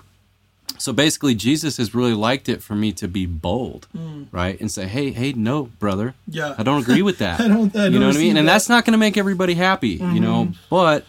[0.77, 3.87] so basically, Jesus has really liked it for me to be bold,
[4.31, 6.35] right, and say, "Hey, hey, no, brother, Mm.
[6.35, 6.55] Yeah.
[6.57, 8.33] I don't agree with that." I don't- I you know what I mean?
[8.35, 8.39] that.
[8.41, 10.21] And that's not going to make everybody happy, you Mm-hmm.
[10.21, 10.51] know.
[10.69, 11.05] But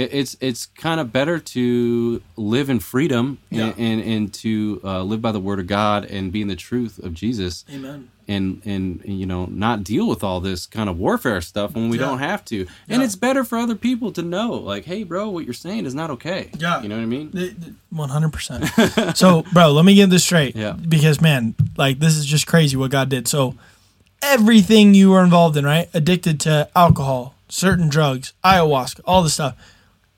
[0.00, 3.66] it, it's it's kind of better to live in freedom Yeah.
[3.66, 6.56] and, and and to uh, live by the word of God and be in the
[6.56, 10.96] truth of Jesus amen and and you know not deal with all this kind of
[10.98, 12.06] warfare stuff when we Yeah.
[12.06, 13.04] don't have to and Yeah.
[13.04, 16.10] it's better for other people to know like hey bro what you're saying is not
[16.16, 16.80] okay Yeah.
[16.82, 18.64] you know what i mean One hundred percent.
[19.16, 20.54] So, bro, let me get this straight.
[20.54, 20.72] Yeah.
[20.94, 23.26] Because, man, like this is just crazy what God did.
[23.26, 23.56] So,
[24.22, 25.88] everything you were involved in, right?
[25.94, 29.56] Addicted to alcohol, certain drugs, ayahuasca, all the stuff,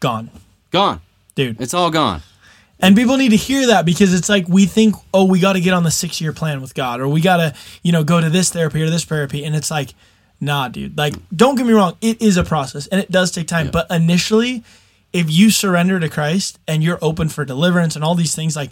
[0.03, 0.30] gone,
[0.70, 1.00] gone
[1.34, 1.61] dude.
[1.61, 2.20] it's all gone
[2.80, 5.61] And people need to hear that because it's like we think, oh, we got to
[5.61, 8.20] get on the six year plan with God, or we got to, you know, go
[8.20, 9.44] to this therapy or this therapy.
[9.44, 9.94] And it's like,
[10.40, 10.98] nah, dude.
[10.98, 13.70] Like, don't get me wrong, it is a process and it does take time.
[13.70, 14.64] But initially,
[15.12, 18.70] if you surrender to Christ and you're open for deliverance and all these things, like,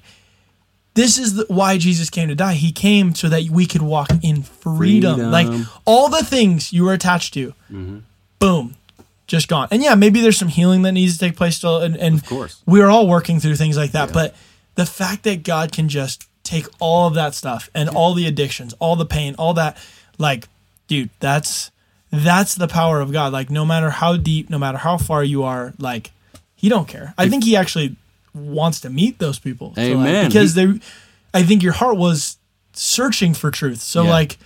[0.94, 2.54] this is the, why Jesus came to die.
[2.54, 5.14] He came so that we could walk in freedom.
[5.14, 5.30] Freedom.
[5.30, 5.48] Like,
[5.84, 7.98] all the things you were attached to, Mm-hmm.
[8.40, 8.74] boom,
[9.30, 9.68] just gone.
[9.70, 11.78] And yeah, maybe there's some healing that needs to take place still.
[11.80, 12.60] And, and Of course.
[12.66, 14.12] we're all working through things like that.
[14.12, 14.34] But
[14.74, 18.74] the fact that God can just take all of that stuff and all the addictions,
[18.80, 19.76] all the pain, all that,
[20.18, 20.48] like,
[20.88, 21.70] dude, that's
[22.12, 23.32] that's the power of God.
[23.32, 26.10] Like, no matter how deep, no matter how far you are, like,
[26.56, 27.14] He don't care.
[27.16, 27.94] I think He actually
[28.34, 29.74] wants to meet those people.
[29.76, 30.26] So, like, Amen.
[30.26, 30.80] because He- they,
[31.32, 32.36] I think your heart was
[32.72, 33.80] searching for truth.
[33.80, 34.10] So Yeah.
[34.10, 34.38] like,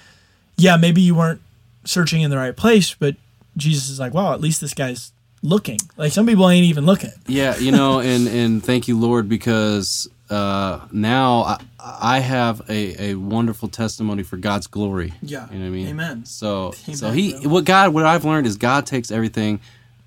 [0.58, 1.40] yeah, maybe you weren't
[1.84, 3.16] searching in the right place, but
[3.56, 5.78] Jesus is like, wow, at least this guy's looking.
[5.96, 7.10] Like some people ain't even looking.
[7.26, 13.10] yeah you know and and thank you lord because uh now i, I have a,
[13.10, 15.46] a wonderful testimony for god's glory Yeah.
[15.52, 16.24] you know what i mean Amen.
[16.24, 17.50] so so he bro.
[17.50, 19.60] what god what i've learned is god takes everything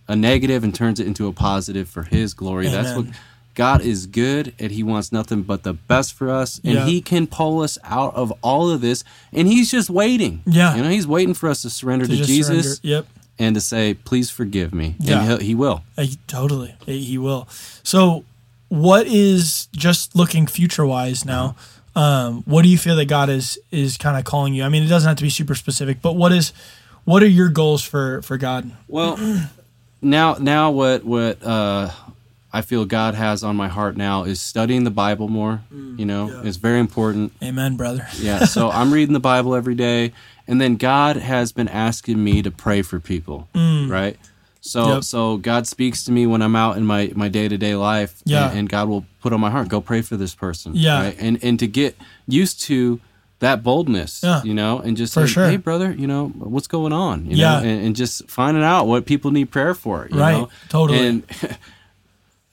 [0.07, 3.05] a negative and turns it into a positive for his glory that's what
[3.53, 6.85] god is good and he wants nothing but the best for us and Yeah.
[6.87, 10.75] he can pull us out of all of this and he's just waiting Yeah.
[10.75, 13.05] you know he's waiting for us to surrender to, just jesus surrender.
[13.05, 13.07] Yep.
[13.39, 15.21] And to say please forgive me Yeah.
[15.31, 16.75] and he, he will Uh, he- totally.
[16.85, 17.47] He he will.
[17.83, 18.23] So,
[18.69, 21.55] what is just looking future wise now?
[21.95, 24.63] Um, what do you feel that God is is kind of calling you?
[24.63, 26.53] I mean, it doesn't have to be super specific, but what is
[27.05, 28.69] what are your goals for for God?
[28.87, 29.17] Well,
[30.01, 31.89] now now what what uh,
[32.53, 35.61] I feel God has on my heart now is studying the Bible more.
[35.71, 36.41] you know, yeah.
[36.47, 37.33] it's very important.
[37.43, 38.07] Amen, brother.
[38.19, 40.11] Yeah, so I'm reading the Bible every day,
[40.47, 43.47] and then God has been asking me to pray for people.
[43.55, 44.17] Right.
[44.61, 44.93] So Mm.
[44.95, 45.03] Yep.
[45.03, 48.21] so God speaks to me when I'm out in my my day to day life.
[48.25, 48.49] Yeah.
[48.49, 50.73] And, and God will put on my heart, go pray for this person.
[50.75, 51.01] Yeah.
[51.03, 51.15] Right.
[51.19, 51.95] And and to get
[52.27, 52.99] used to
[53.39, 54.41] that boldness, Yeah.
[54.43, 55.47] you know, and just For say, sure.
[55.47, 57.27] hey, brother, you know, what's going on?
[57.27, 57.59] You Yeah.
[57.61, 60.07] know, and, and just finding out what people need prayer for.
[60.11, 60.31] You Right.
[60.37, 60.49] Know?
[60.69, 61.05] Totally.
[61.07, 61.23] And,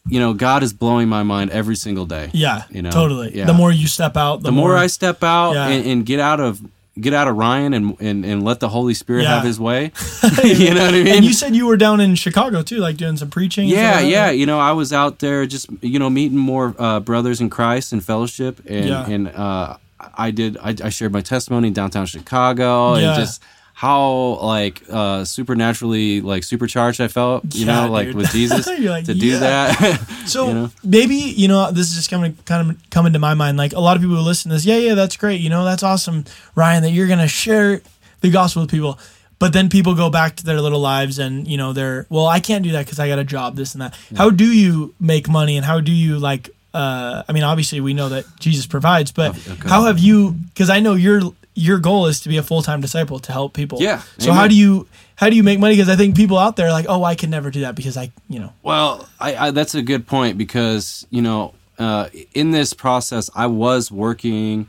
[0.07, 2.29] you know, God is blowing my mind every single day.
[2.35, 3.35] Yeah, You know, totally.
[3.37, 3.47] yeah.
[3.47, 5.69] The more you step out, the, The more I step out Yeah.
[5.69, 6.61] and, and get out of
[7.01, 9.37] get out of Ryan and and, and let the Holy Spirit Yeah.
[9.37, 9.93] have His way.
[10.45, 11.09] you know what I mean?
[11.09, 13.69] And you said you were down in Chicago too, like doing some preaching.
[13.69, 14.31] yeah, yeah.
[14.31, 17.93] You know, I was out there just you know meeting more uh, brothers in Christ
[17.93, 19.07] and fellowship, and Yeah.
[19.09, 19.77] and uh,
[20.17, 20.57] I did.
[20.59, 23.09] I, I shared my testimony in downtown Chicago, Yeah.
[23.15, 23.43] and just
[23.77, 27.45] how like uh, supernaturally like supercharged I felt.
[27.55, 28.17] You Yeah, know, like dude.
[28.17, 29.21] with Jesus like, to yeah.
[29.21, 30.01] do that.
[30.27, 30.71] So you know?
[30.83, 33.57] maybe you know this is just coming kind of coming to my mind.
[33.59, 35.41] Like a lot of people who listen to this, yeah, yeah, that's great.
[35.41, 37.83] You know, that's awesome, Ryan, that you're gonna share
[38.21, 38.99] the gospel with people.
[39.41, 42.41] But then people go back to their little lives, and you know, they're well, I
[42.41, 43.99] can't do that because I got a job, this and that.
[44.17, 46.49] How do you make money, and how do you like?
[46.73, 49.69] Uh, I mean, obviously, we know that Jesus provides, but Okay.
[49.69, 50.33] how have you?
[50.55, 51.21] Because I know your
[51.55, 53.79] your goal is to be a full time disciple to help people.
[53.81, 54.87] Yeah, So how do you
[55.17, 55.75] how do you make money?
[55.77, 57.97] Because I think people out there are like, oh, I can never do that because
[57.97, 62.51] I, you know, Well, I, I, that's a good point because you know, uh, in
[62.51, 64.67] this process, I was working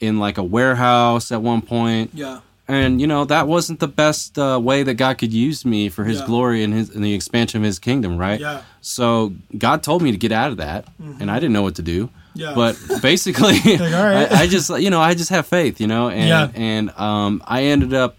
[0.00, 2.10] in like a warehouse at one point.
[2.12, 5.88] yeah, and you know that wasn't the best uh, way that God could use me
[5.88, 6.26] for His Yeah.
[6.26, 8.38] glory and His and the expansion of His kingdom, right?
[8.40, 8.62] Yeah.
[8.82, 11.82] So God told me to get out of that, and I didn't know what to
[11.82, 12.10] do.
[12.36, 12.52] Yeah.
[12.54, 14.30] But basically, Like, right.
[14.32, 16.48] I, I just you know I just have faith, you know, and Yeah.
[16.54, 18.16] and um, I ended up.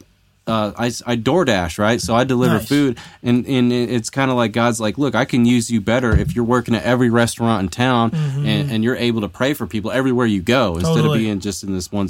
[0.50, 2.00] Uh, I, I DoorDash, right?
[2.00, 2.70] So I deliver Nice.
[2.70, 6.18] food, and, and it's kind of like God's like, look, I can use you better
[6.18, 9.68] if you're working at every restaurant in town, and, and you're able to pray for
[9.68, 10.96] people everywhere you go instead Mm-hmm.
[11.00, 11.18] Totally.
[11.20, 12.08] of being just in this one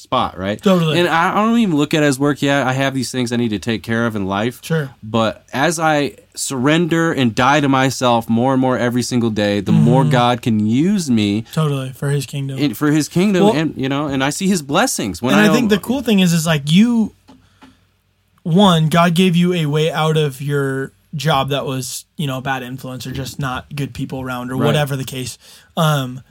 [0.00, 0.60] spot, right?
[0.60, 0.98] Totally.
[0.98, 2.66] And I, don't even look at it as work yet.
[2.66, 4.64] I have these things I need to take care of in life.
[4.64, 4.90] Sure.
[5.02, 9.72] But as I surrender and die to myself more and more every single day, the
[9.72, 10.10] more Mm-hmm.
[10.12, 12.58] God can use me Totally for His kingdom.
[12.58, 15.20] in, for His kingdom, Well- and you know, and I see His blessings.
[15.22, 17.14] When and I, I, think the cool thing is, is like you,
[18.42, 22.42] one, God gave you a way out of your job that was, you know, a
[22.42, 24.66] bad influence or just not good people around or Right.
[24.66, 25.38] whatever the case.
[25.76, 26.22] Um,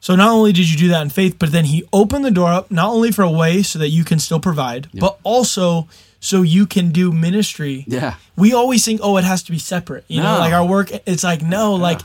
[0.00, 2.50] so not only did you do that in faith, but then He opened the door
[2.50, 5.88] up not only for a way so that you can still provide, but also
[6.20, 7.84] so you can do ministry.
[7.86, 10.04] yeah, We always think, oh, it has to be separate.
[10.08, 10.90] You know, like our work.
[11.06, 12.00] It's like no, like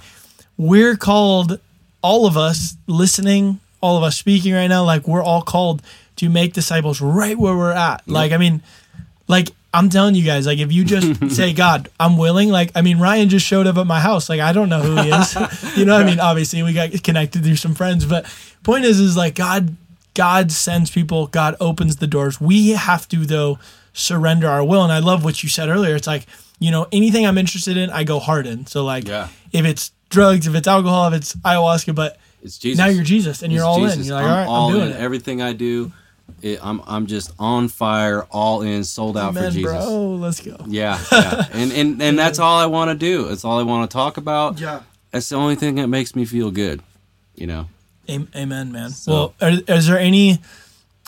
[0.58, 1.60] we're called.
[2.02, 5.82] All of us listening, all of us speaking right now, like we're all called
[6.18, 8.08] to make disciples right where we're at.
[8.08, 8.62] Like I mean,
[9.28, 12.50] like I'm telling you guys, like if you just say, God, I'm willing.
[12.50, 14.30] Like I mean, Ryan just showed up at my house.
[14.30, 15.36] Like I don't know who he is.
[15.78, 18.26] you know, what I mean, obviously we got connected through some friends, but
[18.64, 19.76] point is, is like God,
[20.14, 21.28] God sends people.
[21.28, 22.40] God opens the doors.
[22.40, 23.60] We have to though
[23.94, 24.84] surrender our will.
[24.84, 25.96] And I love what you said earlier.
[25.96, 26.26] It's like
[26.60, 28.66] you know anything I'm interested in, I go hard in.
[28.68, 29.28] So like Yeah.
[29.52, 32.78] if it's drugs, if it's alcohol, if it's ayahuasca, but it's Jesus.
[32.78, 34.02] now you're Jesus and It's you're all in.
[34.04, 34.96] You're like, I'm all right, all I'm doing in.
[34.96, 35.00] it.
[35.02, 35.92] Everything I do,
[36.42, 39.64] it, I'm I'm just on fire, all in, sold out for Jesus.
[39.64, 40.16] bro.
[40.16, 40.58] Let's go.
[40.68, 41.46] Yeah, yeah.
[41.54, 43.30] and and and that's all I want to do.
[43.30, 44.60] It's all I want to talk about.
[44.60, 44.82] Yeah.
[45.12, 46.82] That's the only thing that makes me feel good.
[47.36, 47.68] You know.
[48.10, 48.92] Amen, man.
[48.92, 50.40] So- well, are, is there any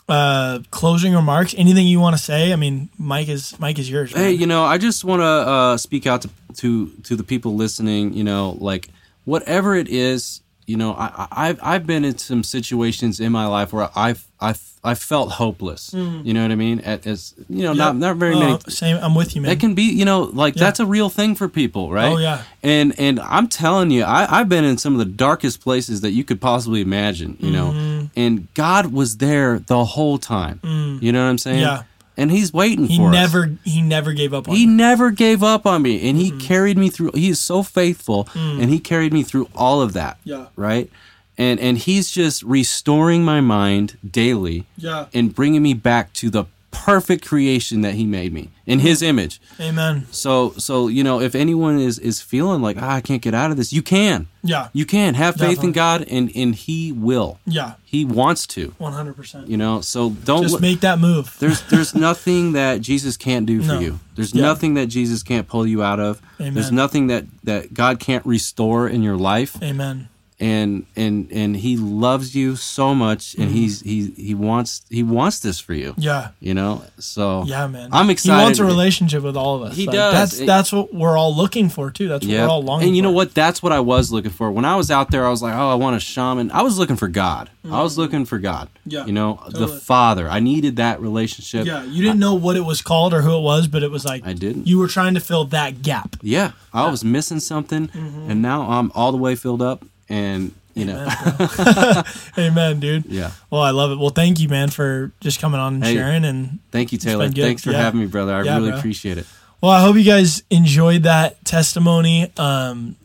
[0.09, 1.53] uh, closing remarks?
[1.57, 2.53] Anything you want to say?
[2.53, 4.13] I mean, mic is mic is yours.
[4.13, 7.55] Hey, you know, I just want to uh, speak out to, to to the people
[7.55, 8.13] listening.
[8.13, 8.89] You know, like
[9.25, 13.73] whatever it is, you know, I, I've I've been in some situations in my life
[13.73, 15.93] where I've I've I felt hopeless.
[15.93, 16.79] You know what I mean?
[16.81, 18.59] At, as you know, not not very Oh, many.
[18.69, 18.97] Same.
[19.01, 19.49] I'm with you, man.
[19.49, 20.65] That can be, you know, like Yeah.
[20.65, 22.13] that's a real thing for people, right?
[22.13, 22.43] Oh, yeah.
[22.63, 26.11] And and I'm telling you, I, I've been in some of the darkest places that
[26.11, 27.71] you could possibly imagine, you know.
[27.71, 28.05] Mm-hmm.
[28.15, 30.59] And God was there the whole time.
[31.01, 31.59] You know what I'm saying?
[31.59, 31.61] Mm.
[31.61, 31.83] Yeah.
[32.17, 33.13] And He's waiting he for us.
[33.13, 34.67] never he never gave up on He you.
[34.71, 36.39] never gave up on me, and he Mm-hmm.
[36.39, 37.11] carried me through.
[37.13, 40.15] He is so faithful, and he carried me through all of that.
[40.17, 40.21] Mm.
[40.25, 40.45] Yeah.
[40.55, 40.89] Right.
[41.37, 45.05] And and he's just restoring my mind daily, Yeah.
[45.13, 46.45] and bringing me back to the
[46.85, 49.39] perfect creation that he made me in his image.
[49.59, 50.05] Amen.
[50.11, 53.51] So so you know if anyone is is feeling like ah, I can't get out
[53.51, 54.27] of this, you can.
[54.43, 54.69] Yeah.
[54.71, 55.67] You can have faith Definitely.
[55.67, 57.39] in God, and and He will.
[57.45, 57.73] Yeah.
[57.83, 58.73] He wants to.
[58.77, 59.47] One hundred percent.
[59.47, 59.81] You know.
[59.81, 60.43] So don't.
[60.43, 61.35] Just make that move.
[61.39, 63.79] there's there's nothing that Jesus can't do for No.
[63.79, 63.99] you.
[64.15, 64.43] There's Yeah.
[64.43, 66.21] nothing that Jesus can't pull you out of.
[66.39, 66.53] Amen.
[66.53, 69.61] There's nothing that that God can't restore in your life.
[69.61, 70.07] Amen.
[70.39, 73.53] And and and He loves you so much, and Mm-hmm.
[73.55, 75.95] He's he he wants he wants this for you.
[75.97, 76.29] Yeah.
[76.39, 76.83] You know.
[76.99, 77.89] So Yeah, man.
[77.91, 78.37] I'm excited.
[78.37, 79.75] He wants a relationship with all of us.
[79.75, 80.13] He Like, does.
[80.13, 82.07] That's It- that's what we're all looking for too.
[82.07, 82.43] That's what Yeah.
[82.45, 82.87] we're all longing for.
[82.87, 83.33] and you know what?
[83.33, 84.51] That's what I was looking for.
[84.51, 86.51] When I was out there, I was like, oh, I want a shaman.
[86.51, 87.49] I was looking for God.
[87.69, 88.69] I was looking for God.
[88.69, 88.89] Mm-hmm.
[88.91, 89.67] Yeah, You know, the.
[89.67, 90.29] Father.
[90.29, 91.65] I needed that relationship.
[91.65, 94.05] Yeah, you didn't know what it was called or who it was, but it was
[94.05, 94.67] like I didn't.
[94.67, 96.15] You were trying to fill that gap.
[96.21, 96.51] Yeah.
[96.73, 98.29] I was missing something, Mm-hmm.
[98.31, 99.83] and now I'm all the way filled up.
[100.09, 101.05] And, you know,
[102.37, 103.05] Amen, dude.
[103.07, 103.31] yeah.
[103.49, 103.97] Well, I love it.
[103.99, 106.23] Well, thank you, man, for just coming on and Hey, sharing.
[106.25, 107.29] And Thank you, Taylor.
[107.29, 107.79] Thanks for Yeah.
[107.79, 108.33] having me, brother.
[108.33, 108.79] I Yeah, really bro.
[108.79, 109.25] appreciate it.
[109.61, 112.31] well, I hope you guys enjoyed that testimony.
[112.37, 112.95] Um,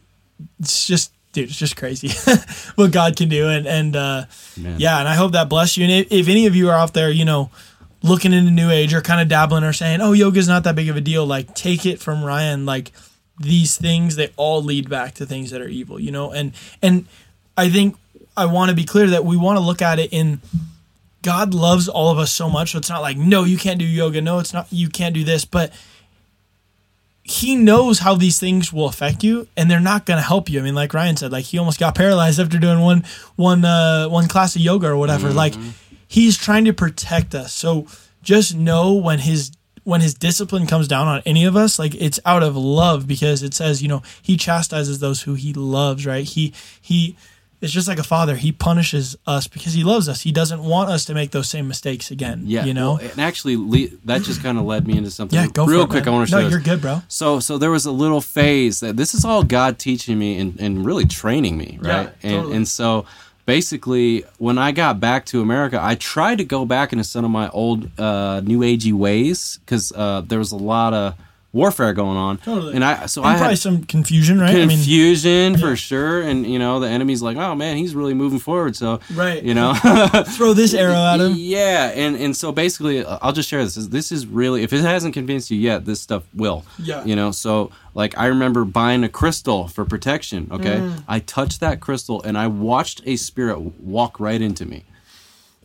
[0.60, 2.08] it's just, dude, it's just crazy
[2.76, 4.24] what God can do, and and uh,
[4.56, 5.84] yeah, and I hope that blessed you.
[5.84, 7.50] And if, if any of you are out there, you know,
[8.02, 10.88] looking into New Age or kind of dabbling or saying, "Oh, yoga's not that big
[10.90, 12.92] of a deal," like take it from Ryan, like
[13.38, 16.32] these things they all lead back to things that are evil, you know.
[16.32, 17.06] And and
[17.56, 17.96] I think
[18.36, 20.40] I want to be clear that we want to look at it in
[21.22, 22.72] God loves all of us so much.
[22.72, 24.20] So it's not like, no, you can't do yoga.
[24.20, 25.44] No, it's not, you can't do this.
[25.44, 25.72] But
[27.22, 30.58] He knows how these things will affect you, and they're not going to help you.
[30.58, 33.04] I mean, like Ryan said, like he almost got paralyzed after doing one,
[33.36, 35.30] one, uh, one class of yoga or whatever.
[35.30, 35.54] Like
[36.08, 37.54] He's trying to protect us.
[37.54, 37.86] So
[38.22, 39.52] just know when His
[39.84, 43.42] when His discipline comes down on any of us, like it's out of love because
[43.42, 46.06] it says, you know, He chastises those who He loves.
[46.06, 46.24] Right?
[46.24, 47.16] He He
[47.60, 48.34] it's just like a father.
[48.34, 50.22] He punishes us because he loves us.
[50.22, 52.42] He doesn't want us to make those same mistakes again.
[52.44, 52.64] Yeah.
[52.64, 52.94] you know.
[52.94, 53.54] well, and actually,
[54.04, 56.04] that just kind of led me into something yeah, go real for it, quick.
[56.06, 56.14] man.
[56.14, 56.68] I want to No, show you're this.
[56.68, 57.02] good, bro.
[57.06, 60.58] So, so there was a little phase that this is all God teaching me and,
[60.58, 62.06] and really training me, right?
[62.06, 62.56] Yeah, and totally.
[62.56, 63.06] and so
[63.52, 67.30] basically, when I got back to America, I tried to go back into some of
[67.30, 71.14] my old uh, new agey ways because uh, there was a lot of
[71.52, 72.38] warfare going on.
[72.38, 72.74] Totally.
[72.74, 74.54] And I so And I probably had some confusion, right?
[74.54, 78.14] I mean, confusion for sure, and you know the enemy's like, oh man, he's really
[78.14, 78.74] moving forward.
[78.76, 79.42] So Right.
[79.42, 79.74] you know.
[80.28, 81.34] throw this arrow at him.
[81.36, 83.74] Yeah, and and so basically, uh, I'll just share this.
[83.74, 86.64] This is really, if it hasn't convinced you yet, this stuff will.
[86.78, 87.04] Yeah.
[87.04, 90.48] You know, so like I remember buying a crystal for protection.
[90.50, 91.04] Okay, Mm.
[91.06, 94.84] I touched that crystal and I watched a spirit walk right into me,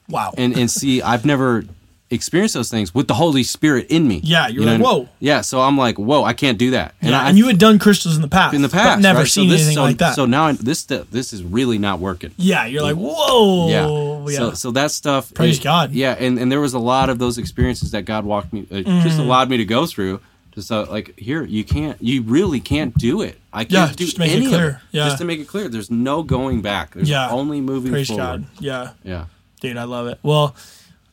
[0.09, 0.33] Wow.
[0.37, 1.63] and and see, I've never
[2.09, 4.21] experienced those things with the Holy Spirit in me.
[4.23, 4.85] Yeah, you're You like, know?
[4.85, 5.09] whoa.
[5.19, 6.95] Yeah, so I'm like, whoa, I can't do that.
[7.01, 8.53] yeah, I, and you had done crystals in the past.
[8.55, 9.27] in the past, never right?
[9.27, 10.15] seen so this, anything so, like that.
[10.15, 12.31] So now I, this this is really not working.
[12.37, 13.67] yeah, you're like, whoa.
[13.69, 14.31] Yeah.
[14.31, 14.37] Yeah.
[14.37, 15.33] So, so that stuff.
[15.33, 15.91] Praise God.
[15.91, 18.75] Yeah, and, and there was a lot of those experiences that God walked me, uh,
[18.75, 19.01] Mm.
[19.03, 20.21] just allowed me to go through.
[20.55, 23.37] Just uh, like here, you can't, you really can't do it.
[23.53, 24.81] I can't Yeah, do just to make it any of clear.
[24.91, 25.05] Yeah.
[25.05, 26.93] Just to make it clear, there's no going back.
[26.95, 27.29] There's Yeah.
[27.29, 28.23] only moving Praise forward.
[28.23, 28.45] God.
[28.59, 28.89] Yeah.
[29.03, 29.25] Yeah.
[29.61, 30.17] Dude, I love it.
[30.23, 30.55] Well,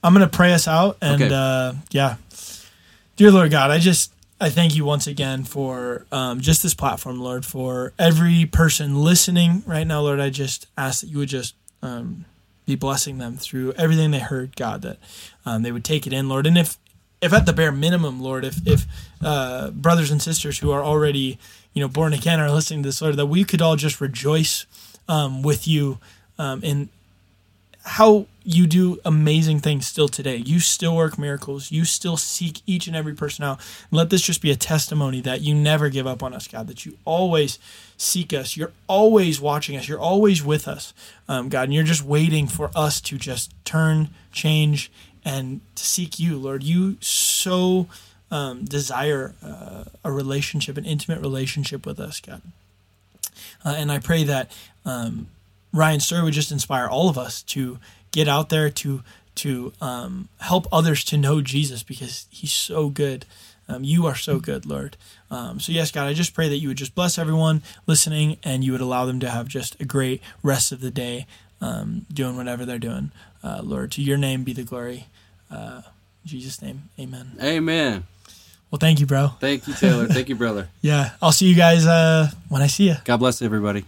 [0.04, 0.98] I'm going to pray us out.
[1.00, 1.34] And Okay.
[1.34, 2.16] uh, yeah.
[3.16, 7.20] Dear Lord God, I just, I thank you once again for um, just this platform,
[7.20, 10.20] Lord, for every person listening right now, Lord.
[10.20, 12.26] I just ask that you would just um,
[12.66, 14.98] be blessing them through everything they heard, God, that
[15.46, 16.46] um, they would take it in, Lord.
[16.46, 16.76] And if,
[17.22, 18.84] if at the bare minimum, Lord, if, if
[19.22, 21.38] uh, brothers and sisters who are already,
[21.72, 24.66] you know, born again are listening to this, Lord, that we could all just rejoice
[25.08, 25.98] um, with you
[26.38, 26.90] um, in
[27.84, 30.36] how you do amazing things still today.
[30.36, 31.70] You still work miracles.
[31.70, 33.60] You still seek each and every person out.
[33.90, 36.86] Let this just be a testimony that you never give up on us, God, that
[36.86, 37.58] you always
[37.96, 38.56] seek us.
[38.56, 39.88] You're always watching us.
[39.88, 40.94] You're always with us,
[41.28, 41.64] um, God.
[41.64, 44.90] And you're just waiting for us to just turn, change,
[45.24, 46.62] and to seek you, Lord.
[46.62, 47.86] You so
[48.30, 52.42] um, desire uh, a relationship, an intimate relationship with us, God.
[53.64, 54.50] Uh, and I pray that
[54.84, 55.28] um,
[55.74, 57.78] Ryan's story would just inspire all of us to
[58.12, 59.02] get out there to
[59.34, 63.26] to um, help others to know Jesus because He's so good.
[63.68, 64.96] Um, you are so good, Lord.
[65.30, 68.62] Um, so yes, God, I just pray that you would just bless everyone listening, and
[68.62, 71.26] you would allow them to have just a great rest of the day,
[71.60, 73.10] um, doing whatever they're doing.
[73.42, 75.06] Uh, Lord, to Your name be the glory.
[75.50, 75.82] Uh,
[76.24, 77.32] in Jesus' name, Amen.
[77.42, 78.04] Amen.
[78.70, 79.28] Well, thank you, bro.
[79.40, 80.06] Thank you, Taylor.
[80.06, 80.68] Thank you, brother.
[80.80, 82.96] Yeah, I'll see you guys uh, when I see you.
[83.04, 83.84] God bless everybody.